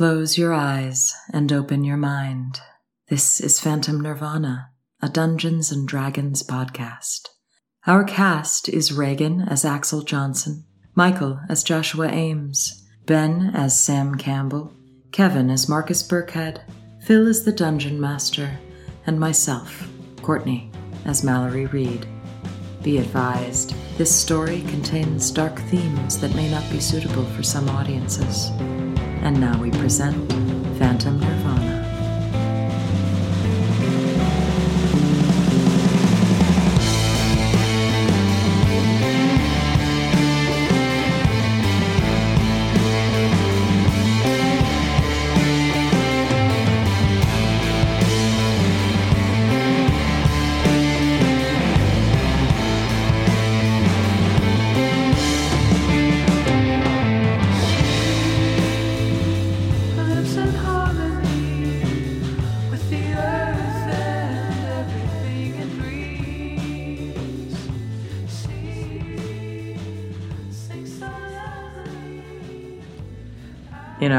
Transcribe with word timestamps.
Close 0.00 0.38
your 0.38 0.54
eyes 0.54 1.14
and 1.30 1.52
open 1.52 1.84
your 1.84 1.98
mind. 1.98 2.58
This 3.08 3.38
is 3.38 3.60
Phantom 3.60 4.00
Nirvana, 4.00 4.70
a 5.02 5.10
Dungeons 5.10 5.70
and 5.70 5.86
Dragons 5.86 6.42
podcast. 6.42 7.28
Our 7.86 8.04
cast 8.04 8.70
is 8.70 8.94
Reagan 8.94 9.42
as 9.42 9.62
Axel 9.62 10.00
Johnson, 10.00 10.64
Michael 10.94 11.38
as 11.50 11.62
Joshua 11.62 12.08
Ames, 12.08 12.82
Ben 13.04 13.50
as 13.52 13.78
Sam 13.78 14.14
Campbell, 14.14 14.72
Kevin 15.12 15.50
as 15.50 15.68
Marcus 15.68 16.02
Burkhead, 16.02 16.62
Phil 17.02 17.28
as 17.28 17.44
the 17.44 17.52
Dungeon 17.52 18.00
Master, 18.00 18.58
and 19.06 19.20
myself, 19.20 19.86
Courtney, 20.22 20.70
as 21.04 21.22
Mallory 21.22 21.66
Reed. 21.66 22.06
Be 22.82 22.96
advised, 22.96 23.74
this 23.98 24.18
story 24.18 24.62
contains 24.62 25.30
dark 25.30 25.58
themes 25.58 26.18
that 26.20 26.34
may 26.34 26.50
not 26.50 26.64
be 26.70 26.80
suitable 26.80 27.26
for 27.26 27.42
some 27.42 27.68
audiences. 27.68 28.50
And 29.22 29.38
now 29.40 29.60
we 29.60 29.70
present 29.70 30.16
Phantom 30.78 31.20
Nirvana. 31.20 31.49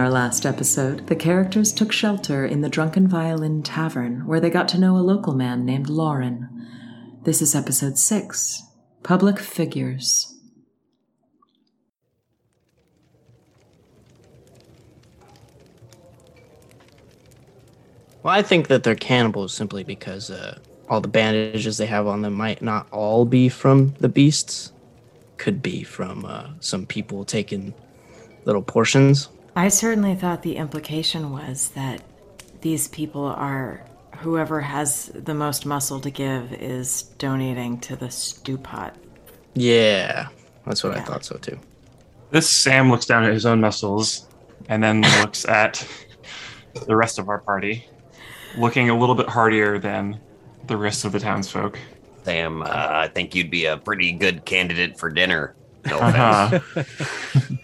Our 0.01 0.09
last 0.09 0.47
episode, 0.47 1.05
the 1.05 1.15
characters 1.15 1.71
took 1.71 1.91
shelter 1.91 2.43
in 2.43 2.61
the 2.61 2.69
Drunken 2.69 3.07
Violin 3.07 3.61
Tavern, 3.61 4.25
where 4.25 4.39
they 4.39 4.49
got 4.49 4.67
to 4.69 4.79
know 4.79 4.97
a 4.97 4.99
local 4.99 5.35
man 5.35 5.63
named 5.63 5.89
Lauren. 5.89 6.49
This 7.23 7.39
is 7.39 7.53
episode 7.53 7.99
6 7.99 8.63
Public 9.03 9.37
Figures. 9.37 10.35
Well, 18.23 18.33
I 18.33 18.41
think 18.41 18.69
that 18.69 18.81
they're 18.81 18.95
cannibals 18.95 19.53
simply 19.53 19.83
because 19.83 20.31
uh, 20.31 20.57
all 20.89 20.99
the 20.99 21.09
bandages 21.09 21.77
they 21.77 21.85
have 21.85 22.07
on 22.07 22.23
them 22.23 22.33
might 22.33 22.63
not 22.63 22.87
all 22.89 23.23
be 23.23 23.49
from 23.49 23.93
the 23.99 24.09
beasts. 24.09 24.71
Could 25.37 25.61
be 25.61 25.83
from 25.83 26.25
uh, 26.25 26.47
some 26.59 26.87
people 26.87 27.23
taking 27.23 27.75
little 28.45 28.63
portions. 28.63 29.29
I 29.55 29.67
certainly 29.67 30.15
thought 30.15 30.43
the 30.43 30.55
implication 30.55 31.31
was 31.31 31.69
that 31.69 32.01
these 32.61 32.87
people 32.87 33.25
are 33.25 33.83
whoever 34.17 34.61
has 34.61 35.07
the 35.07 35.33
most 35.33 35.65
muscle 35.65 35.99
to 35.99 36.09
give 36.09 36.53
is 36.53 37.03
donating 37.17 37.79
to 37.79 37.95
the 37.95 38.09
stew 38.09 38.57
pot. 38.57 38.95
Yeah, 39.53 40.27
that's 40.65 40.83
what 40.83 40.95
I 40.95 41.01
thought 41.01 41.25
so 41.25 41.37
too. 41.37 41.59
This 42.29 42.49
Sam 42.49 42.89
looks 42.89 43.05
down 43.05 43.23
at 43.23 43.33
his 43.33 43.45
own 43.45 43.59
muscles 43.59 44.27
and 44.69 44.81
then 44.81 45.01
looks 45.19 45.45
at 45.45 45.85
the 46.87 46.95
rest 46.95 47.19
of 47.19 47.27
our 47.27 47.39
party, 47.39 47.85
looking 48.57 48.89
a 48.89 48.97
little 48.97 49.15
bit 49.15 49.27
hardier 49.27 49.79
than 49.79 50.19
the 50.67 50.77
rest 50.77 51.03
of 51.03 51.11
the 51.11 51.19
townsfolk. 51.19 51.77
Sam, 52.23 52.61
uh, 52.61 52.67
I 52.69 53.07
think 53.07 53.33
you'd 53.35 53.51
be 53.51 53.65
a 53.65 53.77
pretty 53.77 54.11
good 54.11 54.45
candidate 54.45 54.97
for 54.97 55.09
dinner. 55.09 55.55
No 55.87 55.97
offense. 56.01 56.63
Uh-huh. 56.75 57.55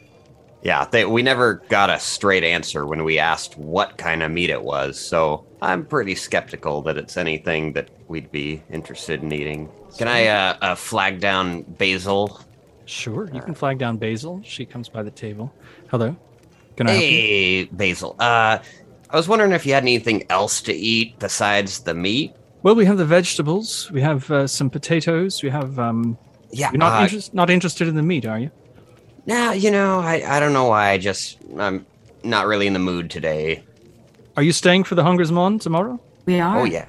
Yeah, 0.68 0.84
they, 0.84 1.06
we 1.06 1.24
never 1.24 1.64
got 1.70 1.90
a 1.90 1.98
straight 1.98 2.44
answer 2.44 2.86
when 2.86 3.06
we 3.06 3.20
asked 3.20 3.58
what 3.58 3.98
kind 3.98 4.22
of 4.22 4.32
meat 4.32 4.50
it 4.50 4.62
was, 4.62 5.00
so 5.00 5.46
I'm 5.62 5.86
pretty 5.86 6.14
skeptical 6.14 6.82
that 6.82 6.98
it's 6.98 7.16
anything 7.16 7.72
that 7.72 7.90
we'd 8.10 8.30
be 8.34 8.62
interested 8.70 9.24
in 9.24 9.32
eating. 9.32 9.70
Can 9.98 10.10
I 10.10 10.28
uh, 10.28 10.58
uh, 10.62 10.76
flag 10.76 11.22
down 11.22 11.62
Basil? 11.62 12.42
Sure, 12.84 13.30
you 13.34 13.40
can 13.40 13.56
flag 13.56 13.78
down 13.78 13.96
Basil. 13.96 14.42
She 14.44 14.66
comes 14.66 14.90
by 14.90 15.04
the 15.04 15.12
table. 15.12 15.54
Hello. 15.90 16.14
Can 16.76 16.88
I 16.88 16.92
help 16.92 17.02
you? 17.02 17.10
Hey, 17.10 17.64
Basil. 17.72 18.18
Uh, 18.20 18.60
I 19.10 19.16
was 19.16 19.30
wondering 19.30 19.54
if 19.54 19.66
you 19.66 19.74
had 19.74 19.84
anything 19.84 20.26
else 20.30 20.60
to 20.64 20.74
eat 20.74 21.18
besides 21.18 21.80
the 21.80 21.94
meat. 21.94 22.36
Well, 22.64 22.76
we 22.76 22.84
have 22.84 22.98
the 22.98 23.06
vegetables. 23.06 23.90
We 23.92 24.02
have 24.02 24.30
uh, 24.30 24.48
some 24.48 24.70
potatoes. 24.70 25.42
We 25.42 25.50
have. 25.50 25.80
Um, 25.80 26.18
Yeah, 26.52 26.72
you're 26.72 26.80
not 26.80 27.00
uh, 27.00 27.04
interest, 27.04 27.34
not 27.34 27.50
interested 27.50 27.88
in 27.88 27.96
the 27.96 28.04
meat, 28.04 28.26
are 28.26 28.40
you? 28.40 28.52
Nah, 29.28 29.52
you 29.52 29.70
know, 29.72 30.00
I, 30.00 30.24
I 30.26 30.40
don't 30.40 30.54
know 30.54 30.66
why. 30.66 30.90
I 30.92 30.98
just 30.98 31.38
I'm 31.58 31.86
not 32.24 32.48
really 32.48 32.66
in 32.66 32.74
the 32.74 32.80
mood 32.80 33.10
today. 33.12 33.64
Are 34.36 34.44
you 34.44 34.52
staying 34.54 34.86
for 34.86 34.96
the 34.96 35.04
Hungersmon 35.04 35.60
tomorrow? 35.60 36.00
We 36.26 36.40
are. 36.40 36.60
Oh 36.60 36.64
yeah. 36.64 36.88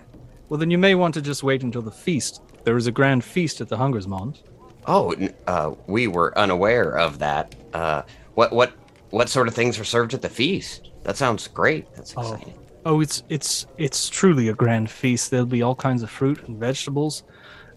Well, 0.49 0.59
then 0.59 0.71
you 0.71 0.79
may 0.79 0.95
want 0.95 1.15
to 1.15 1.21
just 1.23 1.43
wait 1.43 1.63
until 1.63 1.83
the 1.83 1.91
feast. 1.91 2.41
There 2.65 2.77
is 2.77 2.87
a 2.87 2.93
grand 2.93 3.25
feast 3.25 3.61
at 3.61 3.69
the 3.69 3.77
Hungersmond. 3.77 4.41
Oh, 4.87 5.15
uh, 5.47 5.75
we 5.87 6.07
were 6.07 6.37
unaware 6.39 6.97
of 6.97 7.19
that. 7.19 7.55
Uh, 7.75 8.03
what 8.35 8.53
what 8.53 8.73
what 9.11 9.29
sort 9.29 9.49
of 9.49 9.55
things 9.55 9.79
are 9.79 9.85
served 9.85 10.15
at 10.15 10.23
the 10.23 10.29
feast? 10.29 10.91
That 11.03 11.17
sounds 11.17 11.49
great. 11.49 11.93
That's 11.95 12.15
Oh. 12.17 12.21
exciting. 12.35 12.55
Oh, 12.87 13.01
it's 13.01 13.23
it's 13.29 13.67
it's 13.77 14.09
truly 14.09 14.49
a 14.49 14.55
grand 14.55 14.89
feast. 14.91 15.31
There'll 15.31 15.45
be 15.47 15.63
all 15.63 15.75
kinds 15.75 16.03
of 16.03 16.09
fruit 16.11 16.47
and 16.47 16.57
vegetables, 16.59 17.25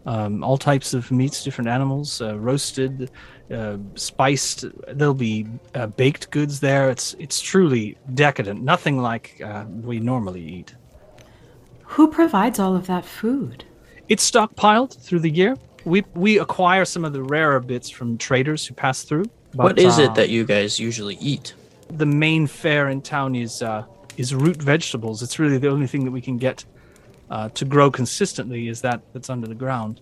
um, 0.05 0.43
all 0.43 0.57
types 0.57 0.93
of 0.93 1.11
meats, 1.11 1.43
different 1.43 1.69
animals, 1.69 2.21
uh, 2.21 2.37
roasted, 2.39 3.11
uh, 3.51 3.77
spiced. 3.95 4.65
There'll 4.87 5.13
be 5.13 5.47
uh, 5.75 5.87
baked 5.87 6.31
goods 6.31 6.59
there. 6.59 6.89
It's 6.89 7.15
it's 7.19 7.39
truly 7.41 7.97
decadent. 8.13 8.63
Nothing 8.63 9.01
like 9.01 9.41
uh, 9.43 9.65
we 9.69 9.99
normally 9.99 10.43
eat. 10.43 10.75
Who 11.83 12.07
provides 12.09 12.59
all 12.59 12.75
of 12.75 12.87
that 12.87 13.05
food? 13.05 13.65
It's 14.07 14.29
stockpiled 14.29 14.97
through 15.01 15.19
the 15.19 15.29
year. 15.29 15.55
We 15.85 16.03
we 16.13 16.39
acquire 16.39 16.85
some 16.85 17.05
of 17.05 17.13
the 17.13 17.23
rarer 17.23 17.59
bits 17.59 17.89
from 17.89 18.17
traders 18.17 18.65
who 18.65 18.73
pass 18.73 19.03
through. 19.03 19.25
what 19.53 19.75
but, 19.75 19.79
is 19.79 19.99
uh, 19.99 20.03
it 20.03 20.15
that 20.15 20.29
you 20.29 20.45
guys 20.45 20.79
usually 20.79 21.15
eat? 21.15 21.53
the 21.97 22.05
main 22.05 22.47
fare 22.47 22.89
in 22.89 23.01
town 23.01 23.35
is 23.35 23.61
uh, 23.61 23.83
is 24.17 24.33
root 24.33 24.61
vegetables. 24.61 25.21
It's 25.21 25.39
really 25.39 25.57
the 25.57 25.69
only 25.69 25.87
thing 25.87 26.05
that 26.05 26.11
we 26.11 26.21
can 26.21 26.37
get 26.37 26.65
uh, 27.31 27.49
to 27.49 27.65
grow 27.65 27.89
consistently 27.89 28.67
is 28.67 28.81
that 28.81 29.01
that's 29.13 29.29
under 29.29 29.47
the 29.47 29.55
ground. 29.55 30.01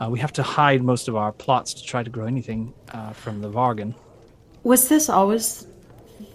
Uh, 0.00 0.08
we 0.10 0.18
have 0.18 0.32
to 0.32 0.42
hide 0.42 0.82
most 0.82 1.06
of 1.06 1.14
our 1.14 1.30
plots 1.30 1.72
to 1.74 1.84
try 1.84 2.02
to 2.02 2.10
grow 2.10 2.24
anything 2.26 2.72
uh, 2.92 3.12
from 3.12 3.40
the 3.40 3.50
Vargan. 3.50 3.94
Was 4.64 4.88
this 4.88 5.08
always 5.08 5.66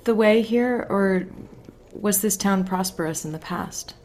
the 0.06 0.16
way 0.16 0.42
here, 0.42 0.86
or 0.90 1.26
was 1.92 2.22
this 2.22 2.38
town 2.38 2.64
prosperous 2.64 3.26
in 3.26 3.32
the 3.32 3.40
past? 3.40 3.96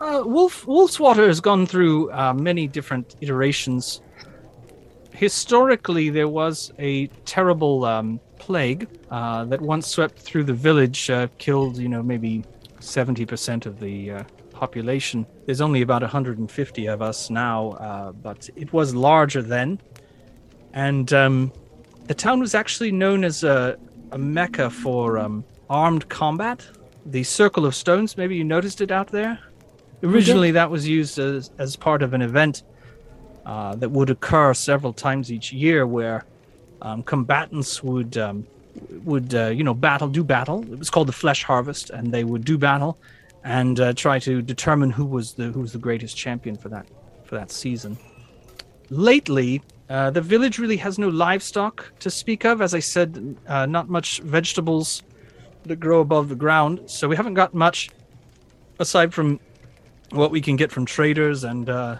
Uh, 0.00 0.22
Wolf 0.24 0.64
Wolfswater 0.64 1.26
has 1.26 1.40
gone 1.40 1.66
through 1.66 2.12
uh, 2.12 2.32
many 2.32 2.68
different 2.68 3.16
iterations. 3.20 4.00
Historically, 5.12 6.08
there 6.08 6.28
was 6.28 6.72
a 6.78 7.08
terrible 7.24 7.84
um, 7.84 8.20
plague 8.38 8.86
uh, 9.10 9.44
that 9.46 9.60
once 9.60 9.88
swept 9.88 10.20
through 10.20 10.44
the 10.44 10.54
village, 10.54 11.10
uh, 11.10 11.26
killed 11.38 11.76
you 11.76 11.88
know 11.88 12.02
maybe 12.02 12.44
seventy 12.78 13.26
percent 13.26 13.66
of 13.66 13.80
the 13.80 14.12
uh, 14.12 14.22
population. 14.58 15.24
There's 15.46 15.60
only 15.60 15.82
about 15.82 16.02
150 16.02 16.86
of 16.86 17.00
us 17.00 17.30
now, 17.30 17.70
uh, 17.70 18.12
but 18.12 18.50
it 18.56 18.72
was 18.72 18.94
larger 18.94 19.40
then, 19.40 19.80
and 20.72 21.12
um, 21.12 21.52
the 22.08 22.14
town 22.14 22.40
was 22.40 22.54
actually 22.54 22.90
known 22.90 23.22
as 23.22 23.44
a, 23.44 23.78
a 24.10 24.18
mecca 24.18 24.68
for 24.70 25.18
um, 25.18 25.44
armed 25.70 26.08
combat. 26.08 26.66
The 27.06 27.22
Circle 27.22 27.64
of 27.66 27.74
Stones, 27.74 28.16
maybe 28.16 28.34
you 28.36 28.44
noticed 28.44 28.80
it 28.80 28.90
out 28.90 29.08
there. 29.08 29.38
Originally, 30.02 30.50
that 30.52 30.70
was 30.70 30.86
used 30.86 31.18
as, 31.18 31.50
as 31.58 31.76
part 31.76 32.02
of 32.02 32.14
an 32.14 32.22
event 32.22 32.62
uh, 33.46 33.74
that 33.76 33.90
would 33.90 34.10
occur 34.10 34.54
several 34.54 34.92
times 34.92 35.30
each 35.32 35.52
year, 35.52 35.86
where 35.86 36.24
um, 36.82 37.02
combatants 37.02 37.82
would 37.82 38.16
um, 38.18 38.46
would 39.04 39.34
uh, 39.34 39.46
you 39.46 39.64
know 39.64 39.74
battle, 39.74 40.08
do 40.08 40.24
battle. 40.24 40.62
It 40.72 40.78
was 40.78 40.90
called 40.90 41.08
the 41.08 41.18
Flesh 41.24 41.44
Harvest, 41.44 41.90
and 41.90 42.12
they 42.12 42.24
would 42.24 42.44
do 42.44 42.58
battle 42.58 42.98
and 43.48 43.80
uh, 43.80 43.94
try 43.94 44.18
to 44.18 44.42
determine 44.42 44.90
who 44.90 45.06
was 45.06 45.32
the 45.32 45.44
who 45.52 45.60
was 45.60 45.72
the 45.72 45.78
greatest 45.78 46.14
champion 46.14 46.54
for 46.54 46.68
that 46.68 46.86
for 47.24 47.34
that 47.34 47.50
season. 47.50 47.96
Lately, 48.90 49.62
uh, 49.88 50.10
the 50.10 50.20
village 50.20 50.58
really 50.58 50.76
has 50.76 50.98
no 50.98 51.08
livestock 51.08 51.90
to 52.00 52.10
speak 52.10 52.44
of. 52.44 52.60
As 52.60 52.74
I 52.74 52.80
said, 52.80 53.36
uh, 53.46 53.64
not 53.64 53.88
much 53.88 54.20
vegetables 54.20 55.02
that 55.64 55.76
grow 55.76 56.00
above 56.00 56.28
the 56.28 56.34
ground, 56.34 56.82
so 56.86 57.08
we 57.08 57.16
haven't 57.16 57.34
got 57.34 57.54
much 57.54 57.88
aside 58.80 59.14
from 59.14 59.40
what 60.10 60.30
we 60.30 60.42
can 60.42 60.56
get 60.56 60.70
from 60.70 60.84
traders 60.84 61.44
and 61.44 61.70
uh, 61.70 61.96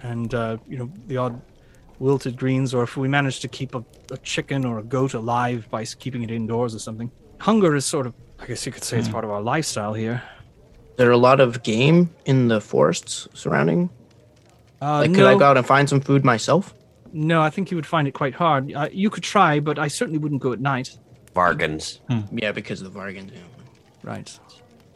and 0.00 0.32
uh, 0.32 0.58
you 0.68 0.78
know 0.78 0.88
the 1.08 1.16
odd 1.16 1.42
wilted 1.98 2.36
greens, 2.36 2.72
or 2.72 2.84
if 2.84 2.96
we 2.96 3.08
manage 3.08 3.40
to 3.40 3.48
keep 3.48 3.74
a, 3.74 3.84
a 4.12 4.18
chicken 4.18 4.64
or 4.64 4.78
a 4.78 4.84
goat 4.84 5.14
alive 5.14 5.68
by 5.70 5.84
keeping 5.84 6.22
it 6.22 6.30
indoors 6.30 6.72
or 6.72 6.78
something. 6.78 7.10
Hunger 7.40 7.74
is 7.74 7.84
sort 7.84 8.06
of 8.06 8.14
I 8.38 8.46
guess 8.46 8.64
you 8.64 8.70
could 8.70 8.84
say 8.84 8.98
it's 8.98 9.08
part 9.08 9.24
of 9.24 9.30
our 9.32 9.42
lifestyle 9.42 9.92
here. 9.92 10.22
There 10.96 11.08
are 11.08 11.12
a 11.12 11.16
lot 11.18 11.40
of 11.40 11.62
game 11.62 12.10
in 12.24 12.48
the 12.48 12.60
forests 12.60 13.28
surrounding. 13.34 13.90
Uh, 14.80 14.98
Like, 15.00 15.10
no, 15.10 15.16
could 15.16 15.26
I 15.26 15.38
go 15.38 15.44
out 15.46 15.56
and 15.56 15.66
find 15.66 15.88
some 15.88 16.00
food 16.00 16.24
myself? 16.24 16.74
no, 17.12 17.40
I 17.40 17.48
think 17.50 17.70
you 17.70 17.76
would 17.76 17.86
find 17.86 18.08
it 18.08 18.12
quite 18.12 18.34
hard. 18.34 18.72
Uh, 18.72 18.88
you 18.92 19.08
could 19.08 19.22
try, 19.22 19.60
but 19.60 19.78
I 19.78 19.86
certainly 19.88 20.18
wouldn't 20.18 20.42
go 20.42 20.52
at 20.52 20.60
night. 20.60 20.98
Vargans. 21.34 22.00
Yeah, 22.32 22.50
because 22.52 22.82
of 22.82 22.92
the 22.92 22.98
Vargans. 22.98 23.30
yeah. 23.32 23.38
Right. 24.02 24.38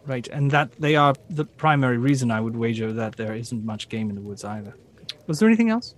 Right. 0.05 0.27
And 0.29 0.51
that 0.51 0.73
they 0.81 0.97
are 0.97 1.15
the 1.31 1.45
primary 1.45 1.97
reason 1.99 2.31
I 2.33 2.41
would 2.41 2.57
wager 2.57 2.93
that 2.93 3.17
there 3.17 3.35
isn't 3.35 3.65
much 3.65 3.89
game 3.89 4.09
in 4.11 4.17
the 4.17 4.21
woods 4.23 4.45
either. 4.45 4.75
Was 5.29 5.39
there 5.39 5.49
anything 5.49 5.71
else? 5.71 5.95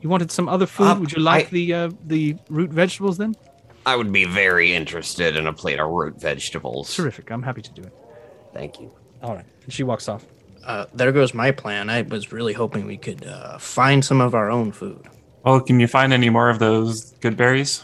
You 0.00 0.08
wanted 0.08 0.30
some 0.32 0.48
other 0.48 0.66
food? 0.66 0.84
Uh, 0.86 0.96
would 1.00 1.12
you 1.12 1.20
like 1.22 1.46
I- 1.48 1.50
the 1.50 1.74
uh, 1.74 1.90
the 2.06 2.36
root 2.48 2.70
vegetables 2.70 3.18
then? 3.18 3.34
I 3.84 3.96
would 3.96 4.12
be 4.12 4.24
very 4.24 4.74
interested 4.74 5.36
in 5.36 5.46
a 5.46 5.52
plate 5.52 5.78
of 5.80 5.88
root 5.90 6.18
vegetables. 6.20 6.94
Terrific. 6.94 7.30
I'm 7.30 7.42
happy 7.42 7.62
to 7.62 7.72
do 7.72 7.82
it. 7.82 7.92
Thank 8.54 8.80
you. 8.80 8.90
All 9.22 9.34
right. 9.34 9.44
And 9.64 9.72
she 9.72 9.82
walks 9.82 10.08
off. 10.08 10.24
Uh, 10.64 10.86
there 10.94 11.12
goes 11.12 11.32
my 11.34 11.50
plan. 11.50 11.88
I 11.90 12.02
was 12.02 12.32
really 12.32 12.52
hoping 12.52 12.86
we 12.86 12.96
could 12.96 13.26
uh, 13.26 13.58
find 13.58 14.04
some 14.04 14.20
of 14.20 14.34
our 14.34 14.50
own 14.50 14.72
food. 14.72 15.06
Well, 15.44 15.60
can 15.60 15.80
you 15.80 15.86
find 15.86 16.12
any 16.12 16.28
more 16.28 16.50
of 16.50 16.58
those 16.58 17.12
good 17.20 17.36
berries? 17.36 17.82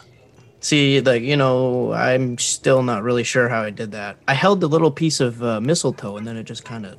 See, 0.60 1.00
like 1.00 1.22
you 1.22 1.36
know, 1.36 1.92
I'm 1.92 2.38
still 2.38 2.82
not 2.82 3.02
really 3.02 3.24
sure 3.24 3.48
how 3.48 3.62
I 3.62 3.70
did 3.70 3.92
that. 3.92 4.18
I 4.28 4.34
held 4.34 4.60
the 4.60 4.68
little 4.68 4.90
piece 4.90 5.20
of 5.20 5.42
uh, 5.42 5.60
mistletoe, 5.60 6.16
and 6.16 6.26
then 6.26 6.36
it 6.36 6.44
just 6.44 6.64
kind 6.64 6.84
of 6.84 6.98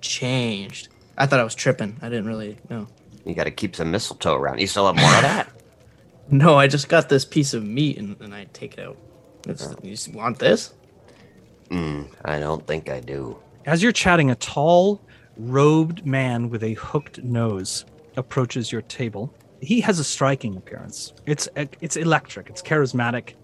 changed. 0.00 0.88
I 1.16 1.26
thought 1.26 1.40
I 1.40 1.44
was 1.44 1.54
tripping. 1.54 1.96
I 2.02 2.08
didn't 2.08 2.26
really 2.26 2.58
know. 2.68 2.86
You 3.24 3.34
got 3.34 3.44
to 3.44 3.50
keep 3.50 3.76
some 3.76 3.90
mistletoe 3.90 4.34
around. 4.34 4.58
You 4.58 4.66
still 4.66 4.86
have 4.86 4.96
more 4.96 5.14
of 5.14 5.22
that? 5.22 5.48
No, 6.30 6.56
I 6.56 6.66
just 6.66 6.88
got 6.88 7.08
this 7.10 7.26
piece 7.26 7.52
of 7.52 7.62
meat, 7.62 7.98
and, 7.98 8.18
and 8.20 8.34
I 8.34 8.46
take 8.52 8.74
it 8.74 8.80
out. 8.80 8.96
It's, 9.46 9.74
you 9.82 9.96
want 10.14 10.38
this? 10.38 10.72
Mm, 11.72 12.06
I 12.24 12.38
don't 12.38 12.66
think 12.66 12.90
I 12.90 13.00
do. 13.00 13.38
As 13.64 13.82
you're 13.82 13.92
chatting, 13.92 14.30
a 14.30 14.34
tall, 14.34 15.00
robed 15.38 16.04
man 16.04 16.50
with 16.50 16.62
a 16.62 16.74
hooked 16.74 17.22
nose 17.22 17.86
approaches 18.16 18.70
your 18.70 18.82
table. 18.82 19.34
He 19.62 19.80
has 19.80 19.98
a 19.98 20.04
striking 20.04 20.56
appearance. 20.56 21.14
It's 21.24 21.48
it's 21.56 21.96
electric. 21.96 22.50
It's 22.50 22.60
charismatic, 22.60 23.34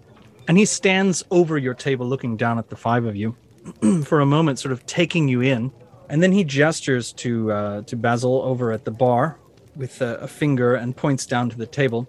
and 0.47 0.57
he 0.57 0.65
stands 0.65 1.23
over 1.31 1.57
your 1.57 1.73
table, 1.73 2.05
looking 2.05 2.37
down 2.37 2.59
at 2.59 2.69
the 2.69 2.75
five 2.75 3.05
of 3.05 3.15
you, 3.15 3.35
for 4.03 4.19
a 4.19 4.25
moment, 4.25 4.59
sort 4.59 4.73
of 4.73 4.85
taking 4.85 5.27
you 5.27 5.41
in, 5.41 5.71
and 6.09 6.21
then 6.21 6.31
he 6.31 6.43
gestures 6.43 7.13
to 7.13 7.51
uh, 7.51 7.81
to 7.83 7.95
Basil 7.95 8.41
over 8.43 8.71
at 8.71 8.85
the 8.85 8.91
bar 8.91 9.39
with 9.75 10.01
a, 10.01 10.17
a 10.17 10.27
finger 10.27 10.75
and 10.75 10.95
points 10.95 11.25
down 11.25 11.49
to 11.49 11.57
the 11.57 11.65
table, 11.65 12.07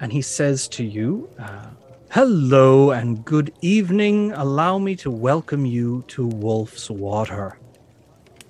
and 0.00 0.12
he 0.12 0.22
says 0.22 0.66
to 0.68 0.84
you. 0.84 1.30
Uh, 1.38 1.66
Hello 2.10 2.92
and 2.92 3.24
good 3.24 3.52
evening. 3.60 4.32
Allow 4.32 4.78
me 4.78 4.96
to 4.96 5.10
welcome 5.10 5.66
you 5.66 6.04
to 6.08 6.26
Wolf's 6.26 6.88
Water. 6.88 7.58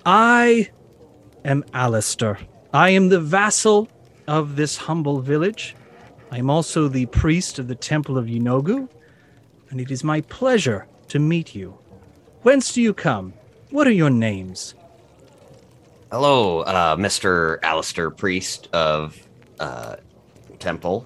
I 0.05 0.69
am 1.43 1.65
Alistair. 1.73 2.39
I 2.71 2.91
am 2.91 3.09
the 3.09 3.19
vassal 3.19 3.89
of 4.27 4.55
this 4.55 4.77
humble 4.77 5.19
village. 5.19 5.75
I 6.31 6.37
am 6.37 6.49
also 6.49 6.87
the 6.87 7.07
priest 7.07 7.59
of 7.59 7.67
the 7.67 7.75
Temple 7.75 8.17
of 8.17 8.27
Yinogu, 8.27 8.87
and 9.69 9.81
it 9.81 9.91
is 9.91 10.03
my 10.03 10.21
pleasure 10.21 10.87
to 11.09 11.19
meet 11.19 11.55
you. 11.55 11.77
Whence 12.43 12.71
do 12.73 12.81
you 12.81 12.93
come? 12.93 13.33
What 13.71 13.87
are 13.87 13.91
your 13.91 14.11
names? 14.11 14.75
Hello, 16.11 16.61
uh, 16.61 16.95
Mr. 16.95 17.57
Alistair 17.63 18.11
Priest 18.11 18.69
of 18.71 19.21
uh, 19.59 19.97
Temple. 20.59 21.05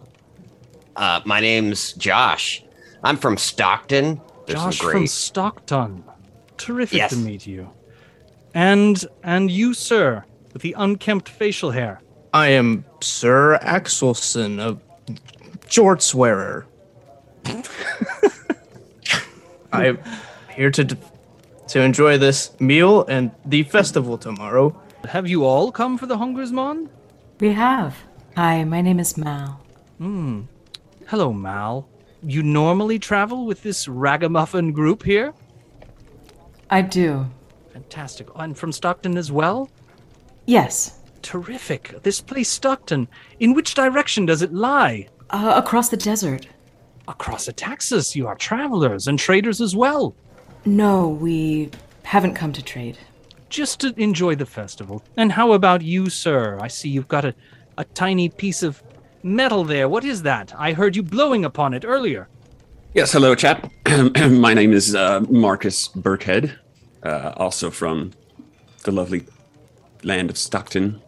Uh, 0.96 1.22
my 1.26 1.40
name's 1.40 1.94
Josh. 1.94 2.64
I'm 3.04 3.18
from 3.18 3.38
Stockton. 3.38 4.22
There's 4.46 4.60
Josh 4.60 4.78
some 4.80 4.92
from. 4.92 5.08
Stockton. 5.08 6.04
Terrific 6.58 6.98
Yes. 6.98 7.12
to 7.12 7.18
meet 7.18 7.48
you. 7.48 7.70
And 8.54 9.04
and 9.24 9.50
you, 9.50 9.74
sir, 9.74 10.26
with 10.54 10.62
the 10.62 10.76
unkempt 10.78 11.30
facial 11.30 11.72
hair. 11.72 12.02
I 12.34 12.48
am 12.50 12.86
Sir 13.02 13.58
Axelson 13.62 14.60
of 14.60 14.82
Jortswearer. 15.68 16.66
I'm 19.74 20.00
here 20.56 20.70
to 20.72 20.84
d- 20.84 20.98
to 21.70 21.80
enjoy 21.82 22.18
this 22.18 22.52
meal 22.60 23.06
and 23.06 23.32
the 23.46 23.64
festival 23.64 24.18
tomorrow. 24.18 24.76
Have 25.10 25.28
you 25.28 25.46
all 25.46 25.72
come 25.72 25.98
for 25.98 26.06
the 26.06 26.18
Hungersmon? 26.18 26.90
We 27.40 27.54
have. 27.54 27.96
Hi, 28.36 28.64
my 28.66 28.82
name 28.82 29.00
is 29.00 29.18
Mal. 29.18 29.60
Hmm. 29.98 30.42
Hello, 31.12 31.34
Mal. 31.34 31.90
You 32.24 32.42
normally 32.42 32.98
travel 32.98 33.46
with 33.46 33.62
this 33.64 33.86
ragamuffin 33.86 34.72
group 34.72 35.04
here? 35.04 35.34
I 36.70 36.84
do. 36.84 37.30
Fantastic. 37.74 38.30
And 38.38 38.58
from 38.58 38.72
Stockton 38.72 39.18
as 39.18 39.30
well? 39.30 39.70
Yes. 40.46 41.02
Terrific. 41.22 42.02
This 42.04 42.22
place, 42.22 42.48
Stockton, 42.48 43.10
in 43.42 43.54
which 43.54 43.74
direction 43.74 44.26
does 44.26 44.42
it 44.42 44.54
lie? 44.54 45.10
Uh, 45.32 45.52
across 45.58 45.90
the 45.90 45.98
desert. 45.98 46.48
Across 47.10 47.48
the 47.48 47.52
Texas, 47.52 48.16
you 48.16 48.26
are 48.26 48.36
travelers 48.36 49.08
and 49.08 49.20
traders 49.20 49.60
as 49.60 49.76
well. 49.76 50.16
No, 50.64 51.10
we 51.10 51.72
haven't 52.04 52.36
come 52.36 52.54
to 52.54 52.64
trade. 52.64 52.98
Just 53.50 53.82
to 53.82 53.94
enjoy 54.02 54.36
the 54.36 54.46
festival. 54.46 55.04
And 55.18 55.34
how 55.34 55.52
about 55.52 55.82
you, 55.82 56.10
sir? 56.10 56.58
I 56.62 56.70
see 56.70 56.88
you've 56.88 57.10
got 57.10 57.26
a, 57.26 57.36
a 57.78 57.84
tiny 57.84 58.30
piece 58.30 58.64
of 58.64 58.82
metal 59.24 59.64
there. 59.64 59.88
What 59.88 60.04
is 60.04 60.24
that? 60.24 60.54
I 60.58 60.74
heard 60.74 60.96
you 60.96 61.04
blowing 61.04 61.46
upon 61.46 61.74
it 61.74 61.86
earlier. 61.86 62.28
Yes, 62.94 63.14
hello, 63.14 63.36
chap. 63.36 63.72
My 64.30 64.54
name 64.54 64.74
is 64.74 64.96
uh, 64.96 65.22
Marcus 65.30 65.88
Burkhead, 65.88 66.54
uh, 67.04 67.34
also 67.38 67.72
from 67.72 68.12
the 68.84 68.92
lovely 68.92 69.26
land 70.04 70.30
of 70.30 70.38
Stockton. 70.38 71.02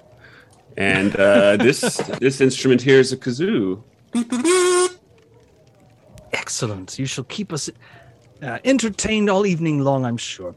And 0.77 1.15
uh, 1.15 1.57
this 1.67 1.97
this 2.19 2.41
instrument 2.41 2.81
here 2.81 2.99
is 2.99 3.11
a 3.11 3.17
kazoo. 3.17 3.83
Excellent. 6.31 6.97
You 6.97 7.05
shall 7.05 7.25
keep 7.25 7.51
us 7.53 7.69
uh, 8.41 8.59
entertained 8.63 9.29
all 9.29 9.45
evening 9.45 9.81
long, 9.83 10.05
I'm 10.05 10.17
sure. 10.17 10.55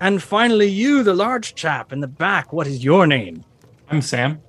And 0.00 0.22
finally, 0.22 0.68
you, 0.68 1.02
the 1.02 1.14
large 1.14 1.54
chap 1.54 1.92
in 1.92 2.00
the 2.00 2.06
back, 2.06 2.52
what 2.52 2.66
is 2.66 2.84
your 2.84 3.06
name? 3.06 3.44
I'm 3.90 4.02
Sam. 4.02 4.40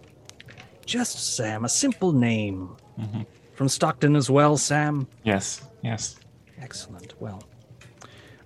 Just 0.87 1.35
Sam, 1.35 1.65
a 1.65 1.69
simple 1.69 2.13
name. 2.13 2.69
Mm-hmm. 2.99 3.21
From 3.55 3.67
Stockton 3.69 4.15
as 4.15 4.29
well, 4.29 4.55
Sam. 4.57 5.05
Yes, 5.23 5.61
yes. 5.83 6.15
Excellent. 6.61 7.13
Well, 7.19 7.43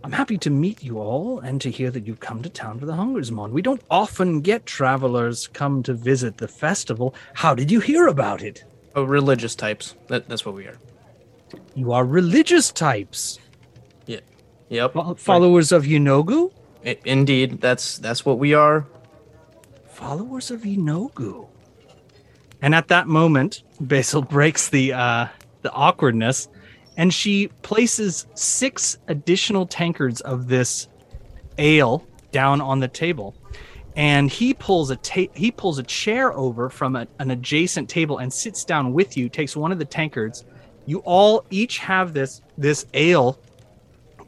I'm 0.04 0.12
happy 0.12 0.38
to 0.40 0.50
meet 0.50 0.84
you 0.84 0.98
all 1.00 1.40
and 1.40 1.62
to 1.62 1.70
hear 1.70 1.92
that 1.92 2.08
you've 2.08 2.20
come 2.20 2.42
to 2.42 2.50
town 2.50 2.80
for 2.80 2.86
the 2.88 2.96
Hungersmon. 2.96 3.52
We 3.52 3.62
don't 3.62 3.82
often 3.92 4.42
get 4.42 4.66
travelers 4.66 5.48
come 5.48 5.84
to 5.84 5.94
visit 5.94 6.38
the 6.38 6.48
festival. 6.48 7.14
How 7.36 7.54
did 7.54 7.70
you 7.70 7.80
hear 7.80 8.08
about 8.08 8.42
it? 8.42 8.64
Oh, 8.96 9.04
religious 9.04 9.54
types. 9.54 9.96
That, 10.08 10.28
that's 10.28 10.46
what 10.46 10.56
we 10.56 10.66
are. 10.66 10.78
You 11.76 11.92
are 11.92 12.04
religious 12.06 12.72
types, 12.72 13.38
Yeah. 14.08 14.22
Yep. 14.70 14.94
Fo- 14.94 15.14
followers 15.16 15.72
of 15.72 15.84
Yinogu? 15.84 16.52
I- 16.86 16.98
indeed, 17.06 17.62
that's 17.62 17.98
that's 18.00 18.26
what 18.26 18.40
we 18.40 18.54
are. 18.56 18.88
followers 19.86 20.50
of 20.50 20.62
Yinogu. 20.62 21.48
And 22.62 22.76
at 22.76 22.88
that 22.90 23.08
moment, 23.08 23.64
Basil 23.80 24.22
breaks 24.22 24.70
the 24.70 24.94
uh, 24.94 25.28
the 25.62 25.72
awkwardness, 25.72 26.48
and 26.98 27.14
she 27.14 27.48
places 27.62 28.28
six 28.36 28.98
additional 29.08 29.66
tankards 29.66 30.22
of 30.22 30.48
this 30.48 30.88
ale 31.58 32.06
down 32.32 32.62
on 32.62 32.80
the 32.80 32.88
table. 32.88 33.36
And 33.96 34.30
he 34.30 34.54
pulls 34.54 34.90
a 34.90 34.96
ta- 34.96 35.32
he 35.34 35.52
pulls 35.52 35.78
a 35.78 35.84
chair 35.84 36.34
over 36.34 36.70
from 36.70 36.96
a, 36.96 37.08
an 37.20 37.32
adjacent 37.32 37.90
table 37.90 38.20
and 38.20 38.32
sits 38.32 38.64
down 38.64 38.94
with 38.94 39.18
you. 39.18 39.28
Takes 39.28 39.56
one 39.56 39.72
of 39.72 39.80
the 39.80 39.86
tankards. 39.86 40.46
You 40.86 41.00
all 41.00 41.46
each 41.50 41.80
have 41.80 42.14
this 42.14 42.42
this 42.58 42.86
ale 42.94 43.38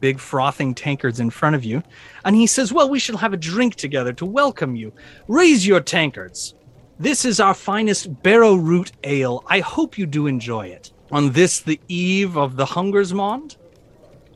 big 0.00 0.18
frothing 0.18 0.74
tankards 0.74 1.18
in 1.18 1.30
front 1.30 1.56
of 1.56 1.64
you. 1.64 1.82
And 2.26 2.36
he 2.36 2.46
says, 2.46 2.72
Well, 2.72 2.90
we 2.90 2.98
shall 2.98 3.16
have 3.16 3.32
a 3.32 3.38
drink 3.38 3.76
together 3.76 4.12
to 4.14 4.26
welcome 4.26 4.76
you. 4.76 4.92
Raise 5.28 5.66
your 5.66 5.80
tankards. 5.80 6.54
This 6.98 7.24
is 7.24 7.40
our 7.40 7.54
finest 7.54 8.22
barrow 8.22 8.54
root 8.54 8.92
ale. 9.02 9.42
I 9.48 9.58
hope 9.58 9.98
you 9.98 10.06
do 10.06 10.28
enjoy 10.28 10.68
it. 10.68 10.92
On 11.10 11.32
this, 11.32 11.60
the 11.60 11.80
eve 11.88 12.36
of 12.36 12.54
the 12.54 12.64
Hungersmond, 12.64 13.56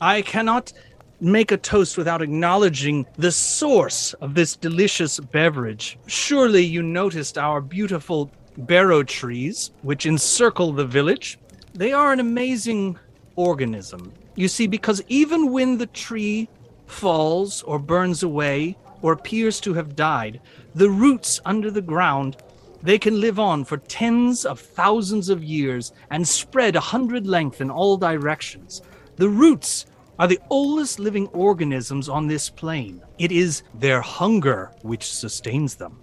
I 0.01 0.21
cannot 0.21 0.73
make 1.21 1.53
a 1.53 1.57
toast 1.57 1.97
without 1.97 2.21
acknowledging 2.21 3.05
the 3.17 3.31
source 3.31 4.11
of 4.15 4.35
this 4.35 4.57
delicious 4.57 5.21
beverage. 5.21 5.97
Surely 6.07 6.61
you 6.61 6.83
noticed 6.83 7.37
our 7.37 7.61
beautiful 7.61 8.29
barrow 8.57 9.03
trees, 9.03 9.71
which 9.81 10.05
encircle 10.05 10.73
the 10.73 10.85
village. 10.85 11.39
They 11.73 11.93
are 11.93 12.11
an 12.11 12.19
amazing 12.19 12.99
organism. 13.37 14.11
You 14.35 14.49
see, 14.49 14.67
because 14.67 15.01
even 15.07 15.53
when 15.53 15.77
the 15.77 15.87
tree 15.87 16.49
falls 16.87 17.63
or 17.63 17.79
burns 17.79 18.21
away 18.23 18.77
or 19.01 19.13
appears 19.13 19.61
to 19.61 19.73
have 19.75 19.95
died, 19.95 20.41
the 20.75 20.89
roots 20.89 21.39
under 21.45 21.71
the 21.71 21.81
ground 21.81 22.35
they 22.81 22.97
can 22.97 23.19
live 23.19 23.39
on 23.39 23.65
for 23.65 23.77
tens 23.77 24.45
of 24.45 24.59
thousands 24.59 25.29
of 25.29 25.43
years 25.43 25.93
and 26.11 26.27
spread 26.27 26.75
a 26.75 26.79
hundred 26.79 27.27
length 27.27 27.61
in 27.61 27.69
all 27.69 27.97
directions. 27.97 28.81
The 29.17 29.29
roots 29.29 29.85
are 30.17 30.27
the 30.27 30.39
oldest 30.49 30.99
living 30.99 31.27
organisms 31.27 32.09
on 32.09 32.27
this 32.27 32.49
plane. 32.49 33.01
It 33.17 33.31
is 33.31 33.63
their 33.73 34.01
hunger 34.01 34.71
which 34.81 35.11
sustains 35.11 35.75
them. 35.75 35.99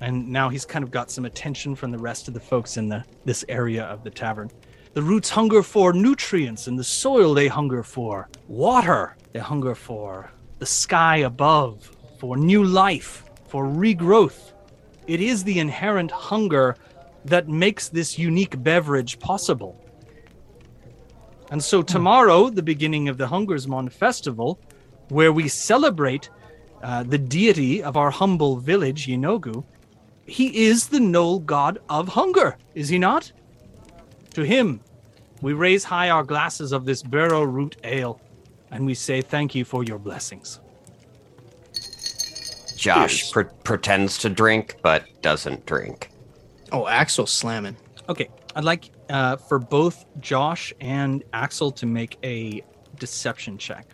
And 0.00 0.28
now 0.28 0.48
he's 0.48 0.64
kind 0.64 0.84
of 0.84 0.90
got 0.90 1.10
some 1.10 1.24
attention 1.24 1.74
from 1.74 1.90
the 1.90 1.98
rest 1.98 2.28
of 2.28 2.34
the 2.34 2.40
folks 2.40 2.76
in 2.76 2.88
the 2.88 3.04
this 3.24 3.44
area 3.48 3.84
of 3.84 4.04
the 4.04 4.10
tavern. 4.10 4.50
The 4.94 5.02
roots 5.02 5.30
hunger 5.30 5.62
for 5.62 5.92
nutrients, 5.92 6.66
in 6.66 6.76
the 6.76 6.84
soil 6.84 7.34
they 7.34 7.48
hunger 7.48 7.82
for 7.82 8.28
water. 8.46 9.16
They 9.32 9.40
hunger 9.40 9.74
for 9.74 10.30
the 10.58 10.66
sky 10.66 11.18
above, 11.18 11.90
for 12.18 12.36
new 12.36 12.64
life, 12.64 13.24
for 13.48 13.64
regrowth. 13.64 14.52
It 15.08 15.20
is 15.20 15.42
the 15.42 15.58
inherent 15.58 16.10
hunger 16.10 16.76
that 17.24 17.48
makes 17.48 17.88
this 17.88 18.18
unique 18.18 18.62
beverage 18.62 19.18
possible. 19.18 19.82
And 21.50 21.64
so 21.64 21.80
tomorrow, 21.80 22.50
the 22.50 22.62
beginning 22.62 23.08
of 23.08 23.16
the 23.16 23.26
Hungersmon 23.26 23.88
festival, 23.88 24.60
where 25.08 25.32
we 25.32 25.48
celebrate 25.48 26.28
uh, 26.82 27.04
the 27.04 27.16
deity 27.16 27.82
of 27.82 27.96
our 27.96 28.10
humble 28.10 28.58
village, 28.58 29.06
Yinogu, 29.06 29.64
he 30.26 30.66
is 30.66 30.88
the 30.88 31.00
Knoll 31.00 31.38
god 31.38 31.78
of 31.88 32.08
hunger, 32.08 32.58
is 32.74 32.90
he 32.90 32.98
not? 32.98 33.32
To 34.34 34.44
him, 34.44 34.80
we 35.40 35.54
raise 35.54 35.84
high 35.84 36.10
our 36.10 36.22
glasses 36.22 36.70
of 36.70 36.84
this 36.84 37.02
barrow 37.02 37.44
root 37.44 37.78
ale, 37.82 38.20
and 38.70 38.84
we 38.84 38.92
say 38.92 39.22
thank 39.22 39.54
you 39.54 39.64
for 39.64 39.82
your 39.82 39.98
blessings. 39.98 40.60
Josh 42.78 43.32
pre- 43.32 43.44
pretends 43.64 44.18
to 44.18 44.28
drink 44.30 44.76
but 44.82 45.04
doesn't 45.22 45.66
drink. 45.66 46.10
Oh, 46.72 46.86
Axel 46.86 47.26
slamming. 47.26 47.76
Okay, 48.08 48.28
I'd 48.54 48.64
like 48.64 48.90
uh, 49.10 49.36
for 49.36 49.58
both 49.58 50.04
Josh 50.20 50.72
and 50.80 51.22
Axel 51.32 51.70
to 51.72 51.86
make 51.86 52.16
a 52.22 52.62
deception 52.98 53.58
check. 53.58 53.86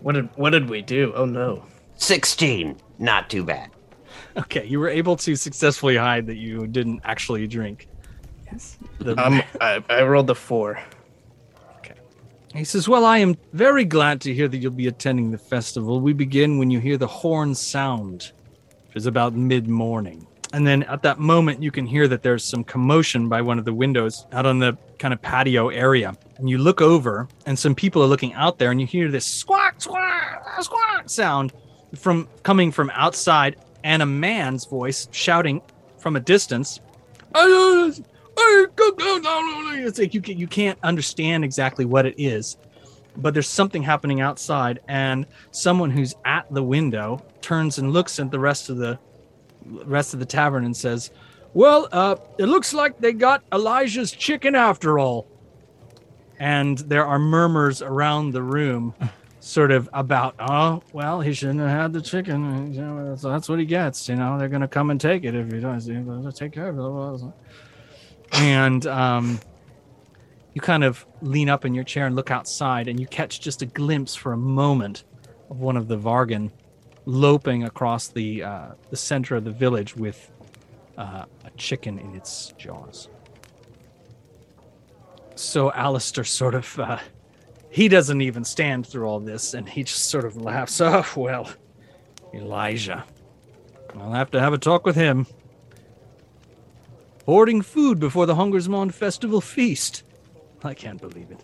What 0.00 0.14
did 0.14 0.28
what 0.36 0.50
did 0.50 0.68
we 0.68 0.82
do? 0.82 1.12
Oh 1.14 1.24
no. 1.24 1.64
16. 1.96 2.76
Not 2.98 3.30
too 3.30 3.44
bad. 3.44 3.70
Okay, 4.36 4.64
you 4.66 4.80
were 4.80 4.88
able 4.88 5.14
to 5.16 5.36
successfully 5.36 5.96
hide 5.96 6.26
that 6.26 6.36
you 6.36 6.66
didn't 6.66 7.00
actually 7.04 7.46
drink. 7.46 7.86
The- 8.98 9.16
Um, 9.24 9.42
I, 9.60 9.82
I 9.88 10.02
rolled 10.02 10.26
the 10.26 10.34
four. 10.34 10.80
He 12.54 12.64
says, 12.64 12.88
Well, 12.88 13.04
I 13.04 13.18
am 13.18 13.36
very 13.52 13.84
glad 13.84 14.20
to 14.22 14.34
hear 14.34 14.48
that 14.48 14.58
you'll 14.58 14.72
be 14.72 14.86
attending 14.86 15.30
the 15.30 15.38
festival. 15.38 16.00
We 16.00 16.12
begin 16.12 16.58
when 16.58 16.70
you 16.70 16.80
hear 16.80 16.98
the 16.98 17.06
horn 17.06 17.54
sound, 17.54 18.32
which 18.86 18.96
is 18.96 19.06
about 19.06 19.34
mid 19.34 19.68
morning. 19.68 20.26
And 20.52 20.66
then 20.66 20.82
at 20.82 21.02
that 21.02 21.18
moment, 21.18 21.62
you 21.62 21.70
can 21.70 21.86
hear 21.86 22.06
that 22.08 22.22
there's 22.22 22.44
some 22.44 22.62
commotion 22.62 23.30
by 23.30 23.40
one 23.40 23.58
of 23.58 23.64
the 23.64 23.72
windows 23.72 24.26
out 24.32 24.44
on 24.44 24.58
the 24.58 24.76
kind 24.98 25.14
of 25.14 25.22
patio 25.22 25.70
area. 25.70 26.14
And 26.36 26.48
you 26.50 26.58
look 26.58 26.82
over, 26.82 27.26
and 27.46 27.58
some 27.58 27.74
people 27.74 28.02
are 28.02 28.06
looking 28.06 28.34
out 28.34 28.58
there, 28.58 28.70
and 28.70 28.78
you 28.78 28.86
hear 28.86 29.10
this 29.10 29.24
squawk, 29.24 29.80
squawk, 29.80 30.62
squawk 30.62 31.08
sound 31.08 31.54
from 31.94 32.28
coming 32.42 32.70
from 32.70 32.90
outside, 32.90 33.56
and 33.82 34.02
a 34.02 34.06
man's 34.06 34.66
voice 34.66 35.08
shouting 35.10 35.62
from 35.96 36.16
a 36.16 36.20
distance. 36.20 36.80
It's 39.84 39.98
like 39.98 40.14
you 40.14 40.20
can, 40.22 40.38
you 40.38 40.46
can't 40.46 40.78
understand 40.82 41.44
exactly 41.44 41.84
what 41.84 42.06
it 42.06 42.14
is, 42.16 42.56
but 43.16 43.34
there's 43.34 43.48
something 43.48 43.82
happening 43.82 44.20
outside, 44.20 44.80
and 44.88 45.26
someone 45.50 45.90
who's 45.90 46.14
at 46.24 46.46
the 46.52 46.62
window 46.62 47.22
turns 47.40 47.78
and 47.78 47.92
looks 47.92 48.18
at 48.18 48.30
the 48.30 48.38
rest 48.38 48.70
of 48.70 48.76
the 48.76 48.98
rest 49.66 50.14
of 50.14 50.20
the 50.20 50.26
tavern 50.26 50.64
and 50.64 50.76
says, 50.76 51.10
"Well, 51.54 51.88
uh, 51.92 52.16
it 52.38 52.46
looks 52.46 52.72
like 52.74 52.98
they 52.98 53.12
got 53.12 53.42
Elijah's 53.52 54.12
chicken 54.12 54.54
after 54.54 54.98
all." 54.98 55.26
And 56.38 56.78
there 56.78 57.06
are 57.06 57.18
murmurs 57.18 57.82
around 57.82 58.32
the 58.32 58.42
room, 58.42 58.94
sort 59.40 59.70
of 59.70 59.88
about, 59.92 60.34
"Oh, 60.38 60.82
well, 60.92 61.20
he 61.20 61.32
shouldn't 61.32 61.60
have 61.60 61.70
had 61.70 61.92
the 61.92 62.00
chicken. 62.00 62.72
You 62.72 62.80
know, 62.82 63.08
that's, 63.10 63.22
that's 63.22 63.48
what 63.48 63.58
he 63.58 63.64
gets. 63.66 64.08
You 64.08 64.16
know, 64.16 64.38
they're 64.38 64.48
gonna 64.48 64.68
come 64.68 64.90
and 64.90 65.00
take 65.00 65.24
it 65.24 65.34
if 65.34 65.52
he 65.52 65.60
does. 65.60 65.86
They'll 65.86 66.32
take 66.32 66.52
care 66.52 66.68
of 66.68 66.78
it." 66.78 67.32
And 68.32 68.86
um, 68.86 69.40
you 70.54 70.60
kind 70.60 70.84
of 70.84 71.04
lean 71.20 71.48
up 71.48 71.64
in 71.64 71.74
your 71.74 71.84
chair 71.84 72.06
and 72.06 72.16
look 72.16 72.30
outside, 72.30 72.88
and 72.88 72.98
you 72.98 73.06
catch 73.06 73.40
just 73.40 73.62
a 73.62 73.66
glimpse 73.66 74.14
for 74.14 74.32
a 74.32 74.36
moment 74.36 75.04
of 75.50 75.60
one 75.60 75.76
of 75.76 75.88
the 75.88 75.98
Vargan 75.98 76.50
loping 77.04 77.64
across 77.64 78.08
the 78.08 78.42
uh, 78.42 78.68
the 78.90 78.96
center 78.96 79.36
of 79.36 79.44
the 79.44 79.50
village 79.50 79.96
with 79.96 80.30
uh, 80.96 81.24
a 81.44 81.50
chicken 81.56 81.98
in 81.98 82.14
its 82.14 82.52
jaws. 82.58 83.08
So 85.34 85.72
Alistair 85.72 86.24
sort 86.24 86.54
of 86.54 86.78
uh, 86.78 86.98
he 87.70 87.88
doesn't 87.88 88.20
even 88.20 88.44
stand 88.44 88.86
through 88.86 89.06
all 89.06 89.20
this, 89.20 89.54
and 89.54 89.68
he 89.68 89.84
just 89.84 90.10
sort 90.10 90.24
of 90.24 90.36
laughs. 90.36 90.80
Oh 90.80 91.06
well, 91.16 91.48
Elijah, 92.34 93.04
I'll 93.98 94.12
have 94.12 94.30
to 94.32 94.40
have 94.40 94.52
a 94.52 94.58
talk 94.58 94.84
with 94.84 94.96
him. 94.96 95.26
Hoarding 97.26 97.62
food 97.62 97.98
before 98.00 98.26
the 98.26 98.34
Hungersmond 98.34 98.94
festival 98.94 99.40
feast. 99.40 100.02
I 100.64 100.74
can't 100.74 101.00
believe 101.00 101.30
it. 101.30 101.40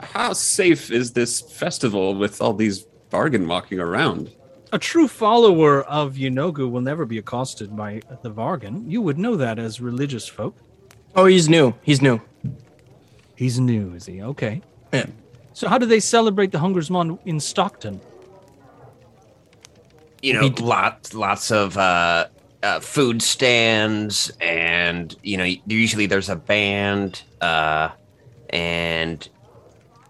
How 0.00 0.32
safe 0.32 0.90
is 0.90 1.12
this 1.12 1.40
festival 1.40 2.14
with 2.14 2.40
all 2.40 2.52
these 2.52 2.86
Vargan 3.10 3.46
walking 3.46 3.80
around? 3.80 4.30
A 4.72 4.78
true 4.78 5.08
follower 5.08 5.82
of 5.82 6.14
Yinogu 6.14 6.70
will 6.70 6.80
never 6.80 7.04
be 7.04 7.18
accosted 7.18 7.76
by 7.76 8.00
the 8.22 8.30
Vargan. 8.30 8.90
You 8.90 9.02
would 9.02 9.18
know 9.18 9.36
that 9.36 9.58
as 9.58 9.80
religious 9.80 10.26
folk. 10.26 10.56
Oh, 11.14 11.26
he's 11.26 11.48
new. 11.48 11.74
He's 11.82 12.00
new. 12.00 12.20
He's 13.36 13.60
new, 13.60 13.94
is 13.94 14.06
he? 14.06 14.22
Okay. 14.22 14.62
Yeah. 14.92 15.06
So 15.52 15.68
how 15.68 15.78
do 15.78 15.86
they 15.86 16.00
celebrate 16.00 16.52
the 16.52 16.58
Hungersmon 16.58 17.18
in 17.26 17.38
Stockton? 17.38 18.00
You 20.22 20.34
know, 20.34 20.54
lots 20.60 21.14
lots 21.14 21.50
of 21.50 21.76
uh, 21.76 22.28
uh, 22.62 22.80
food 22.80 23.22
stands, 23.22 24.30
and 24.40 25.14
you 25.22 25.36
know, 25.36 25.44
usually 25.66 26.06
there's 26.06 26.28
a 26.28 26.36
band, 26.36 27.22
uh, 27.40 27.90
and 28.50 29.28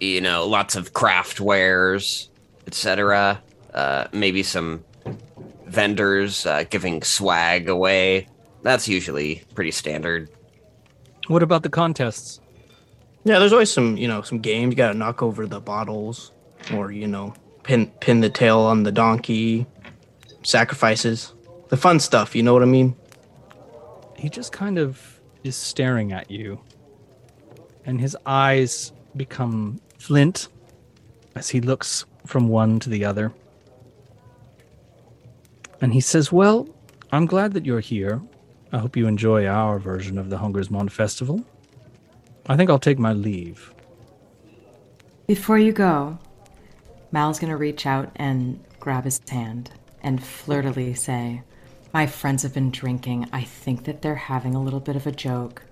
you 0.01 0.21
know, 0.21 0.47
lots 0.47 0.77
of 0.77 0.93
craft 0.93 1.41
wares, 1.41 2.29
etc. 2.67 3.41
Uh, 3.73 4.07
maybe 4.13 4.43
some 4.43 4.85
vendors 5.67 6.45
uh, 6.45 6.65
giving 6.69 7.03
swag 7.03 7.69
away. 7.69 8.29
That's 8.63 8.87
usually 8.87 9.43
pretty 9.55 9.71
standard. 9.71 10.29
What 11.29 11.43
about 11.43 11.63
the 11.63 11.71
contests? 11.71 12.41
Yeah, 13.25 13.39
there's 13.39 13.53
always 13.53 13.71
some, 13.71 13.97
you 13.97 14.09
know, 14.09 14.23
some 14.23 14.41
games. 14.41 14.73
You 14.73 14.77
gotta 14.77 14.99
knock 14.99 15.23
over 15.23 15.47
the 15.47 15.61
bottles, 15.61 16.33
or 16.75 16.91
you 16.91 17.07
know, 17.07 17.35
pin 17.63 17.87
pin 18.01 18.21
the 18.21 18.31
tail 18.31 18.61
on 18.61 18.83
the 18.83 18.93
donkey. 18.93 19.67
Sacrifices, 20.45 21.33
the 21.73 21.79
fun 21.79 21.99
stuff. 21.99 22.37
You 22.37 22.43
know 22.43 22.53
what 22.53 22.63
I 22.63 22.67
mean? 22.67 22.95
He 24.15 24.29
just 24.29 24.53
kind 24.53 24.79
of 24.79 25.19
is 25.43 25.57
staring 25.57 26.13
at 26.13 26.31
you, 26.31 26.61
and 27.87 27.99
his 27.99 28.15
eyes 28.27 28.93
become 29.17 29.81
flint 29.99 30.49
as 31.35 31.49
he 31.49 31.63
looks 31.63 32.05
from 32.27 32.49
one 32.49 32.79
to 32.81 32.91
the 32.91 33.07
other. 33.07 33.33
And 35.81 35.95
he 35.95 36.01
says, 36.03 36.31
Well, 36.31 36.69
I'm 37.11 37.25
glad 37.25 37.55
that 37.55 37.65
you're 37.65 37.81
here. 37.81 38.21
I 38.71 38.77
hope 38.77 38.95
you 38.95 39.07
enjoy 39.07 39.47
our 39.47 39.79
version 39.79 40.19
of 40.19 40.29
the 40.29 40.37
Hunger's 40.37 40.69
Hungersmond 40.69 40.93
Festival. 40.93 41.43
I 42.47 42.57
think 42.57 42.69
I'll 42.69 42.79
take 42.79 42.99
my 42.99 43.15
leave. 43.15 43.73
Before 45.27 45.59
you 45.59 45.73
go, 45.73 46.19
Mal's 47.13 47.39
going 47.39 47.51
to 47.51 47.57
reach 47.57 47.87
out 47.87 48.13
and 48.17 48.63
grab 48.79 49.05
his 49.05 49.23
hand 49.27 49.71
and 50.03 50.23
flirtily 50.23 50.93
say, 50.93 51.43
My 51.93 52.07
friends 52.07 52.43
have 52.43 52.55
been 52.55 52.71
drinking. 52.71 53.29
I 53.33 53.43
think 53.43 53.85
that 53.85 54.01
they're 54.01 54.15
having 54.15 54.55
a 54.55 54.63
little 54.63 54.81
bit 54.81 54.97
of 54.97 55.07
a 55.07 55.13
joke, 55.13 55.63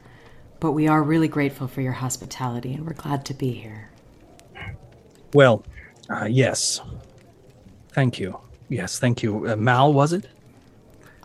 but 0.61 0.73
we 0.73 0.87
are 0.87 1.03
really 1.03 1.29
grateful 1.29 1.67
for 1.67 1.81
your 1.81 1.93
hospitality 1.93 2.75
and 2.75 2.87
we're 2.87 2.93
glad 2.93 3.25
to 3.27 3.35
be 3.35 3.53
here. 3.53 3.91
Well, 5.33 5.65
uh, 6.11 6.27
yes. 6.27 6.81
Thank 7.93 8.19
you. 8.19 8.39
Yes, 8.69 8.99
thank 8.99 9.23
you. 9.23 9.49
Uh, 9.49 9.57
Mal, 9.57 9.93
was 9.93 10.13
it? 10.13 10.27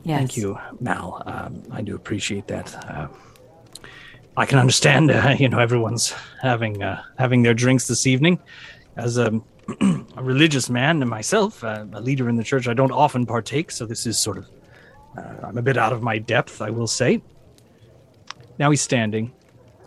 Yes. 0.04 0.20
Thank 0.20 0.38
you, 0.38 0.58
Mal. 0.80 1.22
Um, 1.26 1.64
I 1.72 1.82
do 1.82 1.96
appreciate 1.96 2.48
that. 2.48 2.74
Uh, 2.90 3.08
I 4.38 4.46
can 4.46 4.60
understand, 4.60 5.12
uh, 5.12 5.36
you 5.40 5.50
know, 5.50 5.60
everyone's 5.60 6.14
having 6.42 6.84
uh, 6.84 7.02
having 7.18 7.44
their 7.44 7.54
drinks 7.54 7.88
this 7.88 8.08
evening. 8.08 8.40
As 8.96 9.18
a, 9.18 9.42
a 9.82 10.24
religious 10.24 10.70
man 10.70 11.02
and 11.02 11.10
myself, 11.10 11.64
uh, 11.64 11.86
a 11.94 12.02
leader 12.02 12.30
in 12.30 12.36
the 12.36 12.44
church, 12.44 12.68
I 12.68 12.74
don't 12.74 12.92
often 12.92 13.26
partake, 13.26 13.72
so 13.72 13.86
this 13.86 14.06
is 14.06 14.18
sort 14.18 14.38
of 14.38 14.48
uh, 15.18 15.48
I'm 15.48 15.58
a 15.58 15.62
bit 15.62 15.78
out 15.78 15.94
of 15.94 16.02
my 16.02 16.18
depth, 16.18 16.62
I 16.62 16.70
will 16.70 16.88
say. 16.88 17.22
Now 18.58 18.72
he's 18.72 18.82
standing, 18.82 19.34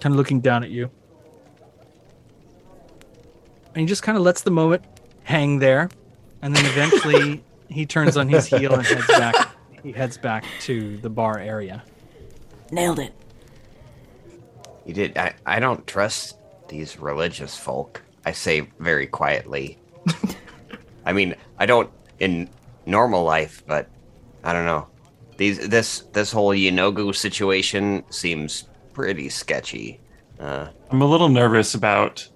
kind 0.00 0.12
of 0.14 0.16
looking 0.16 0.40
down 0.40 0.62
at 0.62 0.70
you, 0.70 0.90
and 3.74 3.80
he 3.80 3.86
just 3.86 4.02
kind 4.02 4.18
of 4.18 4.24
lets 4.24 4.42
the 4.42 4.50
moment 4.50 4.84
hang 5.22 5.58
there, 5.58 5.88
and 6.42 6.54
then 6.54 6.66
eventually 6.66 7.44
he 7.68 7.86
turns 7.86 8.16
on 8.16 8.28
his 8.28 8.46
heel 8.46 8.74
and 8.74 8.84
heads 8.84 9.06
back. 9.06 9.48
He 9.82 9.92
heads 9.92 10.18
back 10.18 10.44
to 10.62 10.96
the 10.98 11.08
bar 11.08 11.38
area. 11.38 11.84
Nailed 12.70 12.98
it. 12.98 13.14
You 14.84 14.94
did. 14.94 15.16
I, 15.16 15.34
I 15.46 15.60
don't 15.60 15.86
trust 15.86 16.36
these 16.68 16.98
religious 16.98 17.56
folk. 17.56 18.02
I 18.24 18.32
say 18.32 18.62
very 18.78 19.06
quietly. 19.06 19.78
I 21.06 21.12
mean, 21.12 21.36
I 21.58 21.66
don't 21.66 21.90
in 22.18 22.48
normal 22.84 23.22
life, 23.24 23.62
but 23.66 23.88
I 24.42 24.52
don't 24.52 24.64
know. 24.66 24.88
These 25.38 25.68
this 25.68 26.00
this 26.12 26.30
whole 26.30 26.50
Yanogu 26.50 27.14
situation 27.14 28.04
seems 28.10 28.68
pretty 28.92 29.28
sketchy. 29.30 30.00
Uh, 30.38 30.68
I'm 30.90 31.00
a 31.00 31.06
little 31.06 31.28
nervous 31.28 31.74
about 31.74 32.28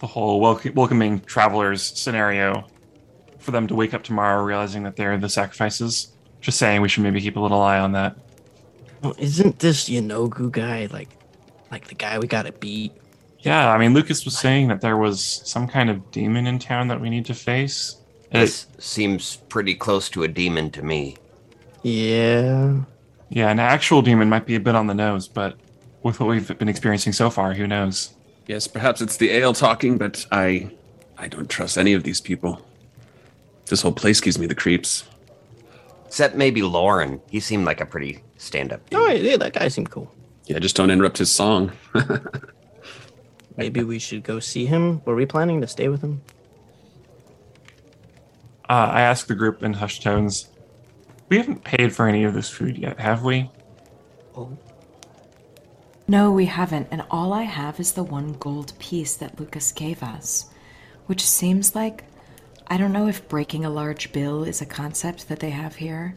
the 0.00 0.06
whole 0.06 0.40
welc- 0.40 0.74
welcoming 0.74 1.20
travelers 1.20 1.82
scenario 1.82 2.66
for 3.38 3.50
them 3.50 3.66
to 3.66 3.74
wake 3.74 3.94
up 3.94 4.02
tomorrow 4.02 4.42
realizing 4.42 4.82
that 4.84 4.96
they're 4.96 5.16
the 5.18 5.28
sacrifices. 5.28 6.12
Just 6.40 6.58
saying, 6.58 6.80
we 6.82 6.88
should 6.88 7.02
maybe 7.02 7.20
keep 7.20 7.36
a 7.36 7.40
little 7.40 7.60
eye 7.60 7.78
on 7.78 7.92
that. 7.92 8.16
Well, 9.02 9.14
isn't 9.18 9.58
this 9.58 9.88
Yanogu 9.88 10.50
guy 10.50 10.88
like 10.90 11.10
like 11.70 11.88
the 11.88 11.94
guy 11.94 12.18
we 12.18 12.26
gotta 12.26 12.52
beat? 12.52 12.92
Yeah, 13.40 13.70
I 13.70 13.78
mean, 13.78 13.92
Lucas 13.94 14.24
was 14.24 14.36
saying 14.36 14.68
that 14.68 14.80
there 14.80 14.96
was 14.96 15.42
some 15.44 15.68
kind 15.68 15.90
of 15.90 16.10
demon 16.10 16.46
in 16.46 16.58
town 16.58 16.88
that 16.88 17.00
we 17.00 17.10
need 17.10 17.26
to 17.26 17.34
face. 17.34 17.96
And 18.30 18.42
it- 18.42 18.46
this 18.46 18.66
seems 18.78 19.36
pretty 19.48 19.74
close 19.74 20.08
to 20.10 20.22
a 20.24 20.28
demon 20.28 20.70
to 20.70 20.82
me. 20.82 21.16
Yeah. 21.82 22.80
yeah, 23.30 23.50
an 23.50 23.60
actual 23.60 24.02
demon 24.02 24.28
might 24.28 24.46
be 24.46 24.54
a 24.56 24.60
bit 24.60 24.74
on 24.74 24.86
the 24.86 24.94
nose, 24.94 25.28
but 25.28 25.56
with 26.02 26.20
what 26.20 26.28
we've 26.28 26.58
been 26.58 26.68
experiencing 26.68 27.12
so 27.12 27.30
far, 27.30 27.54
who 27.54 27.66
knows? 27.66 28.14
Yes, 28.46 28.66
perhaps 28.66 29.00
it's 29.00 29.16
the 29.16 29.30
ale 29.30 29.52
talking, 29.52 29.98
but 29.98 30.26
I 30.32 30.70
I 31.18 31.28
don't 31.28 31.48
trust 31.50 31.76
any 31.76 31.92
of 31.92 32.02
these 32.04 32.20
people. 32.20 32.60
This 33.66 33.82
whole 33.82 33.92
place 33.92 34.20
gives 34.20 34.38
me 34.38 34.46
the 34.46 34.54
creeps. 34.54 35.04
Except 36.06 36.34
maybe 36.34 36.62
Lauren. 36.62 37.20
He 37.30 37.40
seemed 37.40 37.66
like 37.66 37.80
a 37.82 37.86
pretty 37.86 38.22
stand-up 38.38 38.88
dude. 38.88 38.98
Oh 38.98 39.08
yeah, 39.08 39.36
that 39.36 39.52
guy 39.52 39.68
seemed 39.68 39.90
cool. 39.90 40.10
Yeah, 40.46 40.58
just 40.58 40.76
don't 40.76 40.90
interrupt 40.90 41.18
his 41.18 41.30
song. 41.30 41.72
Maybe 43.58 43.82
we 43.82 43.98
should 43.98 44.22
go 44.22 44.40
see 44.40 44.64
him. 44.64 45.02
Were 45.04 45.14
we 45.14 45.26
planning 45.26 45.60
to 45.60 45.66
stay 45.66 45.88
with 45.88 46.00
him? 46.00 46.22
Uh, 48.68 48.88
I 48.92 49.02
asked 49.02 49.28
the 49.28 49.34
group 49.34 49.62
in 49.62 49.74
hushed 49.74 50.02
tones. 50.02 50.48
We 51.28 51.36
haven't 51.36 51.64
paid 51.64 51.94
for 51.94 52.08
any 52.08 52.24
of 52.24 52.34
this 52.34 52.48
food 52.48 52.78
yet, 52.78 52.98
have 52.98 53.22
we? 53.22 53.50
Oh. 54.36 54.56
No, 56.06 56.32
we 56.32 56.46
haven't, 56.46 56.88
and 56.90 57.04
all 57.10 57.32
I 57.34 57.42
have 57.42 57.78
is 57.78 57.92
the 57.92 58.02
one 58.02 58.32
gold 58.34 58.72
piece 58.78 59.14
that 59.16 59.38
Lucas 59.38 59.72
gave 59.72 60.02
us, 60.02 60.46
which 61.06 61.26
seems 61.26 61.74
like 61.74 62.04
I 62.70 62.76
don't 62.76 62.92
know 62.92 63.08
if 63.08 63.28
breaking 63.28 63.64
a 63.64 63.70
large 63.70 64.12
bill 64.12 64.44
is 64.44 64.60
a 64.60 64.66
concept 64.66 65.28
that 65.28 65.40
they 65.40 65.50
have 65.50 65.76
here, 65.76 66.16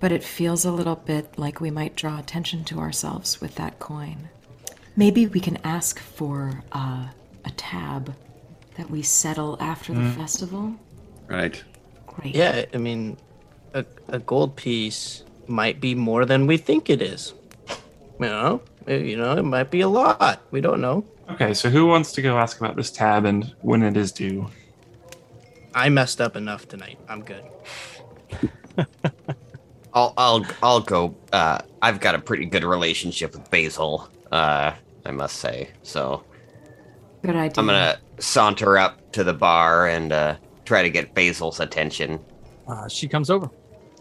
but 0.00 0.12
it 0.12 0.22
feels 0.22 0.64
a 0.64 0.70
little 0.70 0.94
bit 0.96 1.38
like 1.38 1.60
we 1.60 1.70
might 1.70 1.96
draw 1.96 2.18
attention 2.18 2.64
to 2.64 2.78
ourselves 2.78 3.40
with 3.40 3.56
that 3.56 3.78
coin. 3.80 4.28
Maybe 4.96 5.26
we 5.26 5.40
can 5.40 5.58
ask 5.64 5.98
for 5.98 6.62
uh, 6.72 7.08
a 7.44 7.50
tab 7.56 8.14
that 8.76 8.90
we 8.90 9.02
settle 9.02 9.56
after 9.60 9.92
the 9.92 10.10
festival. 10.10 10.74
right. 11.26 11.62
Great. 12.06 12.34
Yeah, 12.34 12.64
I 12.74 12.78
mean, 12.78 13.16
a, 13.74 13.84
a 14.08 14.18
gold 14.18 14.56
piece 14.56 15.24
might 15.46 15.80
be 15.80 15.94
more 15.94 16.24
than 16.24 16.46
we 16.46 16.56
think 16.56 16.90
it 16.90 17.00
is. 17.00 17.34
You 18.20 18.26
know, 18.26 18.62
Eh, 18.88 18.96
you 18.96 19.16
know, 19.16 19.36
it 19.36 19.42
might 19.44 19.70
be 19.70 19.82
a 19.82 19.88
lot. 19.88 20.42
We 20.50 20.60
don't 20.62 20.80
know. 20.80 21.04
Okay, 21.30 21.52
so 21.52 21.68
who 21.68 21.86
wants 21.86 22.12
to 22.12 22.22
go 22.22 22.38
ask 22.38 22.58
about 22.58 22.74
this 22.74 22.90
tab 22.90 23.26
and 23.26 23.54
when 23.60 23.82
it 23.82 23.96
is 23.96 24.12
due? 24.12 24.48
I 25.74 25.90
messed 25.90 26.20
up 26.22 26.36
enough 26.36 26.66
tonight. 26.66 26.98
I'm 27.08 27.22
good. 27.22 27.44
I'll 29.92 30.14
I'll 30.16 30.46
I'll 30.62 30.80
go. 30.80 31.14
Uh, 31.32 31.58
I've 31.82 32.00
got 32.00 32.14
a 32.14 32.18
pretty 32.18 32.46
good 32.46 32.64
relationship 32.64 33.34
with 33.34 33.50
Basil. 33.50 34.08
Uh, 34.32 34.72
I 35.04 35.10
must 35.10 35.36
say. 35.36 35.70
So 35.82 36.24
Good 37.22 37.36
idea. 37.36 37.52
I'm 37.58 37.66
gonna 37.66 37.98
saunter 38.18 38.78
up 38.78 39.12
to 39.12 39.22
the 39.22 39.34
bar 39.34 39.88
and 39.88 40.12
uh, 40.12 40.36
try 40.64 40.82
to 40.82 40.90
get 40.90 41.14
Basil's 41.14 41.60
attention. 41.60 42.20
Uh, 42.66 42.88
she 42.88 43.06
comes 43.06 43.28
over, 43.28 43.50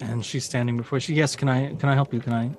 and 0.01 0.25
she's 0.25 0.45
standing 0.45 0.77
before. 0.77 0.99
She 0.99 1.13
yes, 1.13 1.35
can 1.35 1.49
I 1.49 1.75
can 1.75 1.89
I 1.89 1.95
help 1.95 2.13
you? 2.13 2.19
Can 2.19 2.33
I 2.33 2.51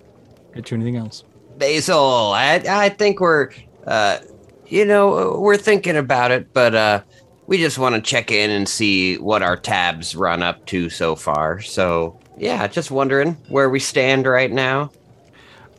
get 0.54 0.70
you 0.70 0.76
anything 0.76 0.96
else? 0.96 1.24
Basil, 1.56 2.32
I 2.32 2.62
I 2.68 2.88
think 2.88 3.20
we're, 3.20 3.50
uh, 3.86 4.18
you 4.66 4.84
know, 4.84 5.38
we're 5.40 5.56
thinking 5.56 5.96
about 5.96 6.30
it, 6.30 6.52
but 6.52 6.74
uh, 6.74 7.02
we 7.46 7.58
just 7.58 7.78
want 7.78 7.94
to 7.94 8.00
check 8.00 8.30
in 8.30 8.50
and 8.50 8.68
see 8.68 9.16
what 9.16 9.42
our 9.42 9.56
tabs 9.56 10.14
run 10.14 10.42
up 10.42 10.64
to 10.66 10.88
so 10.90 11.16
far. 11.16 11.60
So 11.60 12.18
yeah, 12.36 12.66
just 12.66 12.90
wondering 12.90 13.32
where 13.48 13.70
we 13.70 13.80
stand 13.80 14.26
right 14.26 14.50
now. 14.52 14.90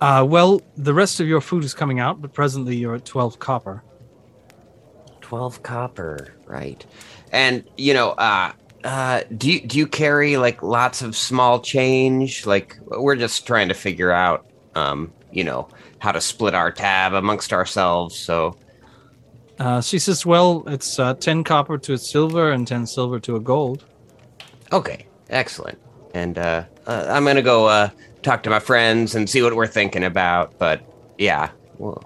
Uh, 0.01 0.25
well, 0.27 0.61
the 0.77 0.93
rest 0.93 1.19
of 1.19 1.27
your 1.27 1.41
food 1.41 1.63
is 1.63 1.73
coming 1.73 1.99
out, 1.99 2.21
but 2.21 2.33
presently 2.33 2.75
you're 2.75 2.95
at 2.95 3.05
twelve 3.05 3.39
copper. 3.39 3.83
12 5.21 5.61
copper 5.61 6.33
right 6.47 6.87
and 7.31 7.63
you 7.77 7.93
know 7.93 8.09
uh 8.13 8.51
uh 8.83 9.21
do 9.37 9.51
you 9.51 9.61
do 9.61 9.77
you 9.77 9.87
carry 9.87 10.37
like 10.37 10.63
lots 10.63 11.01
of 11.01 11.15
small 11.15 11.59
change 11.59 12.45
like 12.45 12.77
we're 12.87 13.15
just 13.15 13.45
trying 13.45 13.67
to 13.67 13.73
figure 13.73 14.11
out 14.11 14.45
um 14.75 15.11
you 15.31 15.43
know 15.43 15.67
how 15.99 16.11
to 16.11 16.21
split 16.21 16.55
our 16.55 16.71
tab 16.71 17.13
amongst 17.13 17.51
ourselves 17.53 18.17
so 18.17 18.55
Uh, 19.59 19.81
she 19.81 19.99
says, 19.99 20.25
"Well, 20.25 20.63
it's 20.67 20.97
uh, 20.99 21.13
ten 21.15 21.43
copper 21.43 21.77
to 21.79 21.91
a 21.93 21.97
silver 21.97 22.51
and 22.53 22.65
ten 22.65 22.85
silver 22.87 23.19
to 23.19 23.35
a 23.35 23.39
gold." 23.41 23.83
okay 24.71 25.05
excellent 25.29 25.77
and 26.13 26.37
uh, 26.37 26.63
uh 26.87 27.05
i'm 27.09 27.25
gonna 27.25 27.41
go 27.41 27.65
uh 27.65 27.89
talk 28.21 28.41
to 28.43 28.49
my 28.49 28.59
friends 28.59 29.15
and 29.15 29.29
see 29.29 29.41
what 29.41 29.53
we're 29.55 29.67
thinking 29.67 30.03
about 30.05 30.57
but 30.59 30.81
yeah 31.17 31.49
well, 31.77 32.03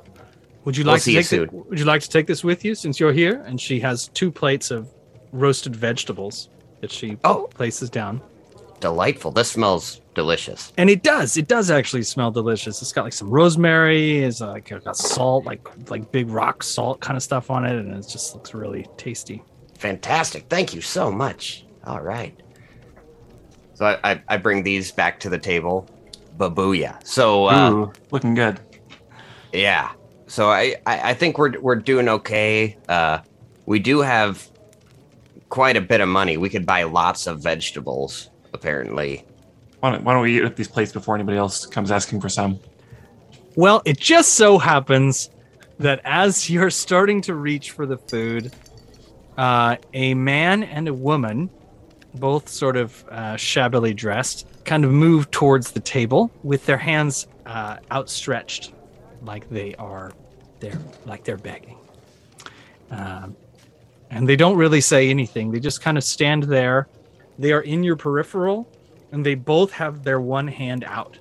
Would 0.66 0.78
you 0.78 0.84
We'll 0.86 0.94
like 0.94 1.02
see 1.02 1.12
to 1.12 1.18
you 1.18 1.24
take 1.24 1.28
soon. 1.28 1.48
The, 1.52 1.58
would 1.70 1.80
you 1.80 1.86
like 1.86 2.02
to 2.02 2.10
take 2.10 2.26
this 2.26 2.44
with 2.44 2.64
you 2.66 2.74
since 2.74 3.00
you're 3.00 3.14
here? 3.14 3.44
And 3.46 3.60
she 3.60 3.80
has 3.82 4.08
two 4.10 4.32
plates 4.32 4.72
of 4.72 4.88
roasted 5.32 5.76
vegetables 5.76 6.50
that 6.84 6.92
she 6.92 7.18
Oh. 7.24 7.48
places 7.56 7.90
down. 7.90 8.22
delightful 8.82 9.32
this 9.32 9.50
smells 9.50 10.02
delicious 10.14 10.74
And 10.78 10.90
it 10.90 11.02
does. 11.02 11.38
It 11.38 11.48
does 11.48 11.72
actually 11.72 12.04
smell 12.04 12.30
delicious. 12.32 12.82
It's 12.82 12.92
got 12.92 13.06
like 13.06 13.14
some 13.14 13.30
rosemary. 13.30 14.20
It's 14.20 14.42
like 14.42 14.70
got 14.84 14.98
salt, 14.98 15.46
like 15.46 15.62
like 15.90 16.12
big 16.12 16.28
rock 16.30 16.62
salt 16.62 17.00
kind 17.00 17.16
of 17.16 17.24
stuff 17.24 17.50
on 17.50 17.66
it, 17.66 17.76
and 17.80 17.94
it 17.96 18.06
just 18.10 18.36
looks 18.36 18.54
really 18.54 18.86
tasty. 18.98 19.42
Fantastic. 19.80 20.46
Thank 20.50 20.74
you 20.76 20.82
so 20.82 21.10
much. 21.12 21.66
All 21.86 22.02
right. 22.02 22.38
So 23.76 23.86
I, 23.86 24.12
I, 24.12 24.22
I 24.28 24.38
bring 24.38 24.62
these 24.64 24.92
back 24.92 25.20
to 25.22 25.30
the 25.30 25.40
table. 25.40 25.88
Babuya. 26.38 27.06
So 27.08 27.48
uh, 27.48 27.72
Ooh, 27.72 27.94
looking 28.12 28.34
good. 28.36 28.60
yeah. 29.54 29.92
So 30.28 30.50
I, 30.50 30.76
I, 30.86 31.12
I 31.12 31.14
think 31.14 31.38
we're 31.38 31.58
we're 31.62 31.76
doing 31.76 32.10
okay. 32.10 32.76
Uh, 32.90 33.20
we 33.66 33.80
do 33.80 34.02
have 34.02 34.48
quite 35.54 35.78
a 35.78 35.82
bit 35.82 36.02
of 36.02 36.10
money. 36.10 36.36
We 36.36 36.50
could 36.50 36.66
buy 36.66 36.82
lots 36.82 37.28
of 37.28 37.40
vegetables, 37.40 38.32
apparently. 38.54 39.24
Why 39.82 39.92
don't, 39.92 40.04
why 40.04 40.14
don't 40.14 40.24
we 40.24 40.36
eat 40.40 40.44
up 40.44 40.56
these 40.56 40.68
plates 40.68 40.92
before 40.92 41.14
anybody 41.14 41.38
else 41.38 41.68
comes 41.68 41.92
asking 41.92 42.22
for 42.22 42.28
some? 42.28 42.60
Well, 43.56 43.84
it 43.86 44.00
just 44.00 44.34
so 44.34 44.58
happens 44.58 45.30
that 45.78 46.02
as 46.06 46.50
you're 46.50 46.72
starting 46.72 47.22
to 47.22 47.36
reach 47.36 47.70
for 47.70 47.86
the 47.86 48.00
food, 48.00 48.52
uh, 49.38 49.76
a 49.94 50.16
man 50.16 50.64
and 50.64 50.88
a 50.88 50.94
woman, 50.94 51.52
both 52.16 52.50
sort 52.50 52.76
of 52.76 53.06
uh, 53.10 53.36
shabbily 53.38 53.94
dressed, 53.94 54.48
kind 54.66 54.84
of 54.84 54.90
move 54.90 55.30
towards 55.30 55.70
the 55.70 55.80
table 55.82 56.32
with 56.42 56.66
their 56.66 56.80
hands 56.80 57.28
uh, 57.46 57.78
outstretched, 57.92 58.74
like 59.22 59.48
they 59.52 59.76
are, 59.76 60.14
they're 60.62 60.80
like 61.06 61.24
they're 61.24 61.38
begging. 61.38 61.78
And 64.14 64.30
they 64.30 64.36
don't 64.36 64.58
really 64.58 64.82
say 64.82 65.10
anything. 65.10 65.52
They 65.52 65.60
just 65.60 65.82
kind 65.82 65.98
of 65.98 66.04
stand 66.04 66.44
there. 66.44 66.88
They 67.40 67.52
are 67.52 67.62
in 67.62 67.84
your 67.84 67.96
peripheral, 67.96 68.70
and 69.12 69.26
they 69.26 69.36
both 69.36 69.72
have 69.72 70.04
their 70.04 70.22
one 70.22 70.48
hand 70.48 70.84
out. 70.84 71.18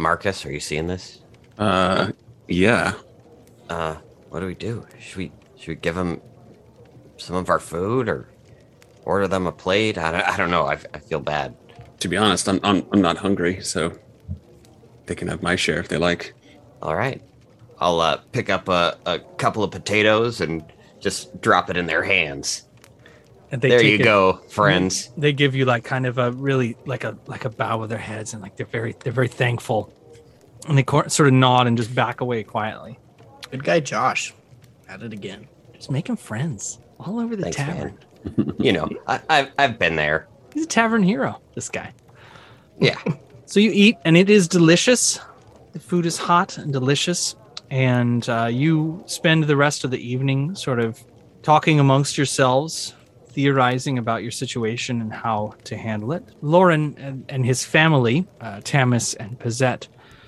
Marcus, 0.00 0.46
are 0.46 0.50
you 0.50 0.60
seeing 0.60 0.86
this? 0.86 1.20
Uh, 1.58 2.10
yeah. 2.48 2.94
Uh, 3.68 3.96
what 4.30 4.40
do 4.40 4.46
we 4.46 4.54
do? 4.54 4.86
Should 4.98 5.16
we 5.18 5.32
should 5.56 5.68
we 5.68 5.74
give 5.74 5.94
them 5.94 6.20
some 7.18 7.36
of 7.36 7.50
our 7.50 7.60
food 7.60 8.08
or 8.08 8.26
order 9.04 9.28
them 9.28 9.46
a 9.46 9.52
plate? 9.52 9.98
I 9.98 10.10
don't, 10.10 10.26
I 10.26 10.36
don't 10.38 10.50
know. 10.50 10.66
I, 10.66 10.78
I 10.94 10.98
feel 10.98 11.20
bad. 11.20 11.54
To 12.00 12.08
be 12.08 12.16
honest, 12.16 12.48
I'm, 12.48 12.60
I'm 12.62 12.86
I'm 12.92 13.02
not 13.02 13.18
hungry, 13.18 13.60
so 13.60 13.92
they 15.04 15.14
can 15.14 15.28
have 15.28 15.42
my 15.42 15.54
share 15.54 15.78
if 15.78 15.88
they 15.88 15.98
like. 15.98 16.32
All 16.80 16.96
right. 16.96 17.22
I'll 17.80 18.00
uh, 18.00 18.18
pick 18.32 18.50
up 18.50 18.68
a, 18.68 18.96
a 19.06 19.18
couple 19.38 19.64
of 19.64 19.70
potatoes 19.70 20.40
and 20.40 20.62
just 21.00 21.40
drop 21.40 21.70
it 21.70 21.76
in 21.76 21.86
their 21.86 22.02
hands. 22.02 22.64
And 23.52 23.60
they 23.62 23.68
there 23.70 23.82
you 23.82 23.94
it- 23.96 24.04
go, 24.04 24.34
friends. 24.48 25.10
they 25.16 25.32
give 25.32 25.54
you 25.54 25.64
like 25.64 25.82
kind 25.84 26.06
of 26.06 26.18
a 26.18 26.30
really 26.32 26.76
like 26.86 27.04
a 27.04 27.16
like 27.26 27.44
a 27.44 27.50
bow 27.50 27.82
of 27.82 27.88
their 27.88 27.98
heads 27.98 28.32
and 28.32 28.42
like 28.42 28.56
they're 28.56 28.66
very 28.66 28.94
they're 29.02 29.12
very 29.12 29.28
thankful 29.28 29.92
and 30.68 30.76
they 30.78 30.82
cor- 30.84 31.08
sort 31.08 31.26
of 31.26 31.32
nod 31.34 31.66
and 31.66 31.76
just 31.76 31.92
back 31.94 32.20
away 32.20 32.42
quietly 32.44 32.98
Good 33.50 33.64
guy, 33.64 33.80
Josh. 33.80 34.32
At 34.88 35.02
it 35.02 35.12
again. 35.12 35.48
just 35.72 35.90
making 35.90 36.16
friends 36.16 36.78
all 37.00 37.18
over 37.18 37.34
the 37.34 37.42
Thanks, 37.44 37.56
tavern 37.56 37.98
man. 38.36 38.54
You 38.60 38.72
know, 38.72 38.88
I, 39.08 39.20
I've, 39.30 39.48
I've 39.58 39.78
been 39.78 39.96
there. 39.96 40.28
he's 40.52 40.64
a 40.64 40.68
tavern 40.68 41.02
hero 41.02 41.40
this 41.54 41.68
guy 41.70 41.92
Yeah. 42.78 42.98
so 43.46 43.58
you 43.58 43.70
eat 43.72 43.96
and 44.04 44.16
it 44.16 44.28
is 44.30 44.46
delicious 44.46 45.18
the 45.72 45.80
food 45.80 46.06
is 46.06 46.18
hot 46.18 46.56
and 46.58 46.72
delicious 46.72 47.34
and 47.70 48.28
uh, 48.28 48.48
you 48.50 49.02
spend 49.06 49.44
the 49.44 49.56
rest 49.56 49.84
of 49.84 49.90
the 49.90 49.98
evening 49.98 50.54
sort 50.54 50.80
of 50.80 51.02
talking 51.42 51.80
amongst 51.80 52.18
yourselves, 52.18 52.94
theorizing 53.28 53.98
about 53.98 54.22
your 54.22 54.32
situation 54.32 55.00
and 55.00 55.12
how 55.12 55.54
to 55.64 55.76
handle 55.76 56.12
it. 56.12 56.24
Lauren 56.42 56.96
and, 56.98 57.24
and 57.28 57.46
his 57.46 57.64
family, 57.64 58.26
uh, 58.40 58.56
Tamis 58.56 59.16
and 59.18 59.38
Pazette, 59.38 59.86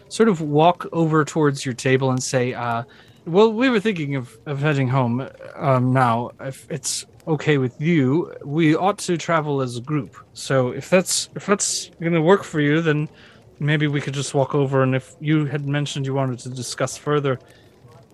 sort 0.08 0.28
of 0.28 0.40
walk 0.40 0.86
over 0.92 1.24
towards 1.24 1.64
your 1.64 1.74
table 1.74 2.10
and 2.10 2.22
say, 2.22 2.54
uh, 2.54 2.84
"Well, 3.26 3.52
we 3.52 3.70
were 3.70 3.80
thinking 3.80 4.14
of, 4.14 4.38
of 4.46 4.60
heading 4.60 4.88
home 4.88 5.28
um, 5.56 5.92
now. 5.92 6.30
If 6.40 6.66
it's 6.70 7.06
okay 7.26 7.58
with 7.58 7.80
you, 7.80 8.32
we 8.44 8.74
ought 8.74 8.98
to 8.98 9.16
travel 9.16 9.60
as 9.62 9.76
a 9.76 9.80
group. 9.80 10.16
So 10.32 10.70
if 10.70 10.90
that's 10.90 11.28
if 11.34 11.46
that's 11.46 11.90
going 12.00 12.12
to 12.12 12.22
work 12.22 12.44
for 12.44 12.60
you, 12.60 12.80
then 12.80 13.08
maybe 13.62 13.86
we 13.86 14.00
could 14.00 14.14
just 14.14 14.34
walk 14.34 14.54
over. 14.54 14.82
And 14.82 14.94
if 14.94 15.14
you 15.20 15.46
had 15.46 15.66
mentioned 15.66 16.06
you 16.06 16.14
wanted 16.14 16.38
to 16.40 16.48
discuss 16.50 16.96
further 16.96 17.38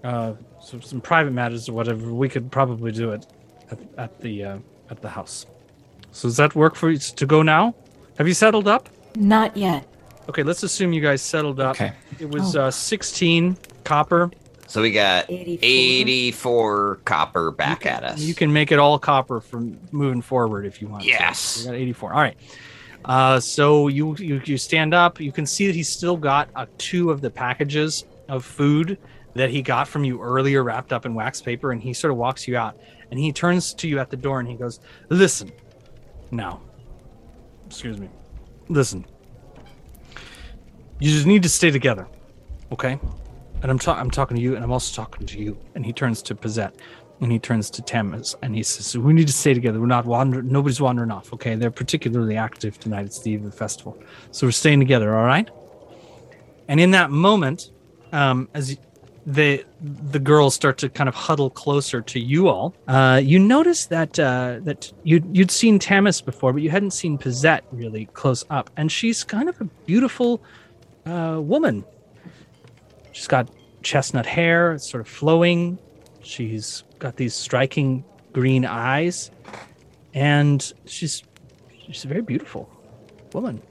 uh, 0.04 0.34
some, 0.62 0.82
some 0.82 1.00
private 1.00 1.32
matters 1.32 1.68
or 1.68 1.72
whatever, 1.72 2.12
we 2.12 2.28
could 2.28 2.50
probably 2.52 2.92
do 2.92 3.12
it 3.12 3.26
at, 3.70 3.78
at 3.96 4.20
the 4.20 4.44
uh, 4.44 4.58
at 4.90 5.02
the 5.02 5.08
house. 5.08 5.46
So 6.12 6.28
does 6.28 6.36
that 6.36 6.54
work 6.54 6.74
for 6.74 6.90
you 6.90 6.98
to 6.98 7.26
go 7.26 7.42
now? 7.42 7.74
Have 8.18 8.26
you 8.28 8.34
settled 8.34 8.68
up? 8.68 8.88
Not 9.16 9.56
yet. 9.56 9.86
Okay, 10.28 10.42
let's 10.42 10.62
assume 10.62 10.92
you 10.92 11.00
guys 11.00 11.22
settled 11.22 11.60
up. 11.60 11.76
Okay. 11.76 11.92
It 12.18 12.28
was 12.30 12.54
uh, 12.56 12.70
16 12.70 13.56
copper. 13.84 14.30
So 14.66 14.82
we 14.82 14.90
got 14.92 15.30
84. 15.30 15.58
84 15.62 16.94
copper 17.06 17.50
back 17.50 17.86
at 17.86 18.04
us. 18.04 18.20
You 18.20 18.34
can 18.34 18.52
make 18.52 18.70
it 18.70 18.78
all 18.78 18.98
copper 18.98 19.40
from 19.40 19.78
moving 19.92 20.20
forward 20.20 20.66
if 20.66 20.82
you 20.82 20.88
want. 20.88 21.04
Yes. 21.04 21.38
So 21.38 21.70
we 21.70 21.76
got 21.76 21.82
84. 21.82 22.12
All 22.12 22.20
right. 22.20 22.36
Uh, 23.08 23.40
so 23.40 23.88
you, 23.88 24.14
you 24.18 24.40
you 24.44 24.58
stand 24.58 24.92
up. 24.92 25.18
You 25.18 25.32
can 25.32 25.46
see 25.46 25.66
that 25.66 25.74
he's 25.74 25.88
still 25.88 26.16
got 26.16 26.50
uh, 26.54 26.66
two 26.76 27.10
of 27.10 27.22
the 27.22 27.30
packages 27.30 28.04
of 28.28 28.44
food 28.44 28.98
that 29.34 29.48
he 29.50 29.62
got 29.62 29.88
from 29.88 30.04
you 30.04 30.20
earlier, 30.20 30.62
wrapped 30.62 30.92
up 30.92 31.06
in 31.06 31.14
wax 31.14 31.40
paper, 31.40 31.72
and 31.72 31.82
he 31.82 31.94
sort 31.94 32.10
of 32.10 32.18
walks 32.18 32.46
you 32.46 32.56
out. 32.56 32.78
And 33.10 33.18
he 33.18 33.32
turns 33.32 33.72
to 33.74 33.88
you 33.88 33.98
at 33.98 34.10
the 34.10 34.16
door 34.16 34.40
and 34.40 34.48
he 34.48 34.54
goes, 34.54 34.80
"Listen, 35.08 35.50
now, 36.30 36.60
excuse 37.66 37.98
me, 37.98 38.10
listen. 38.68 39.06
You 41.00 41.10
just 41.12 41.26
need 41.26 41.42
to 41.44 41.48
stay 41.48 41.70
together, 41.70 42.06
okay? 42.72 42.98
And 43.62 43.70
I'm, 43.70 43.78
ta- 43.78 43.94
I'm 43.94 44.10
talking 44.10 44.36
to 44.36 44.42
you, 44.42 44.56
and 44.56 44.64
I'm 44.64 44.72
also 44.72 44.94
talking 44.94 45.26
to 45.26 45.38
you. 45.38 45.56
And 45.74 45.86
he 45.86 45.92
turns 45.92 46.22
to 46.22 46.34
Pazette, 46.34 46.74
and 47.20 47.32
he 47.32 47.38
turns 47.38 47.70
to 47.70 47.82
Tamas, 47.82 48.36
and 48.42 48.54
he 48.54 48.62
says, 48.62 48.96
"We 48.96 49.12
need 49.12 49.26
to 49.26 49.32
stay 49.32 49.54
together. 49.54 49.80
We're 49.80 49.86
not 49.86 50.06
wandering. 50.06 50.50
Nobody's 50.50 50.80
wandering 50.80 51.10
off. 51.10 51.32
Okay? 51.32 51.54
They're 51.54 51.70
particularly 51.70 52.36
active 52.36 52.78
tonight. 52.78 53.06
It's 53.06 53.20
the 53.20 53.32
eve 53.32 53.44
of 53.44 53.50
the 53.50 53.56
festival, 53.56 53.98
so 54.30 54.46
we're 54.46 54.52
staying 54.52 54.80
together. 54.80 55.16
All 55.16 55.26
right?" 55.26 55.48
And 56.68 56.80
in 56.80 56.90
that 56.92 57.10
moment, 57.10 57.70
um, 58.12 58.48
as 58.54 58.76
the 59.26 59.64
the 59.80 60.18
girls 60.18 60.54
start 60.54 60.78
to 60.78 60.88
kind 60.88 61.08
of 61.08 61.14
huddle 61.14 61.50
closer 61.50 62.00
to 62.00 62.18
you 62.18 62.48
all, 62.48 62.74
uh, 62.88 63.20
you 63.22 63.38
notice 63.38 63.86
that 63.86 64.18
uh, 64.18 64.60
that 64.62 64.92
you 65.02 65.22
you'd 65.32 65.50
seen 65.50 65.78
Tamas 65.78 66.20
before, 66.20 66.52
but 66.52 66.62
you 66.62 66.70
hadn't 66.70 66.92
seen 66.92 67.18
Pazette 67.18 67.62
really 67.72 68.06
close 68.14 68.44
up, 68.48 68.70
and 68.76 68.90
she's 68.90 69.24
kind 69.24 69.48
of 69.48 69.60
a 69.60 69.64
beautiful 69.86 70.42
uh, 71.04 71.38
woman. 71.40 71.84
She's 73.12 73.26
got 73.26 73.50
chestnut 73.82 74.26
hair, 74.26 74.78
sort 74.78 75.00
of 75.00 75.08
flowing. 75.08 75.78
She's 76.22 76.84
got 76.98 77.16
these 77.16 77.34
striking 77.34 78.04
green 78.32 78.64
eyes, 78.64 79.30
and 80.14 80.72
she's 80.86 81.22
she's 81.86 82.04
a 82.04 82.08
very 82.08 82.22
beautiful 82.22 82.68
woman. 83.32 83.62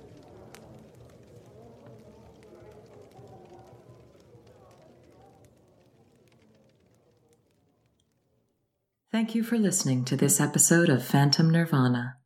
Thank 9.12 9.33
you 9.33 9.41
for 9.41 9.57
listening 9.57 10.05
to 10.05 10.15
this 10.15 10.39
episode 10.39 10.89
of 10.89 11.03
Phantom 11.03 11.49
Nirvana. 11.49 12.17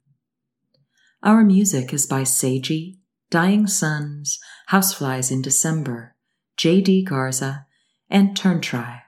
Our 1.23 1.43
music 1.43 1.93
is 1.93 2.07
by 2.07 2.23
Sagey, 2.23 2.97
Dying 3.29 3.67
Suns, 3.67 4.39
Houseflies 4.71 5.31
in 5.31 5.41
December, 5.41 6.15
J.D. 6.57 7.05
Garza, 7.05 7.67
and 8.09 8.35
Turntrie. 8.35 9.00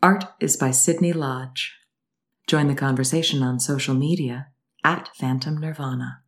Art 0.00 0.26
is 0.38 0.56
by 0.56 0.70
Sydney 0.70 1.12
Lodge. 1.12 1.74
Join 2.46 2.68
the 2.68 2.74
conversation 2.76 3.42
on 3.42 3.58
social 3.58 3.96
media 3.96 4.46
at 4.84 5.08
Phantom 5.16 5.58
Nirvana. 5.58 6.22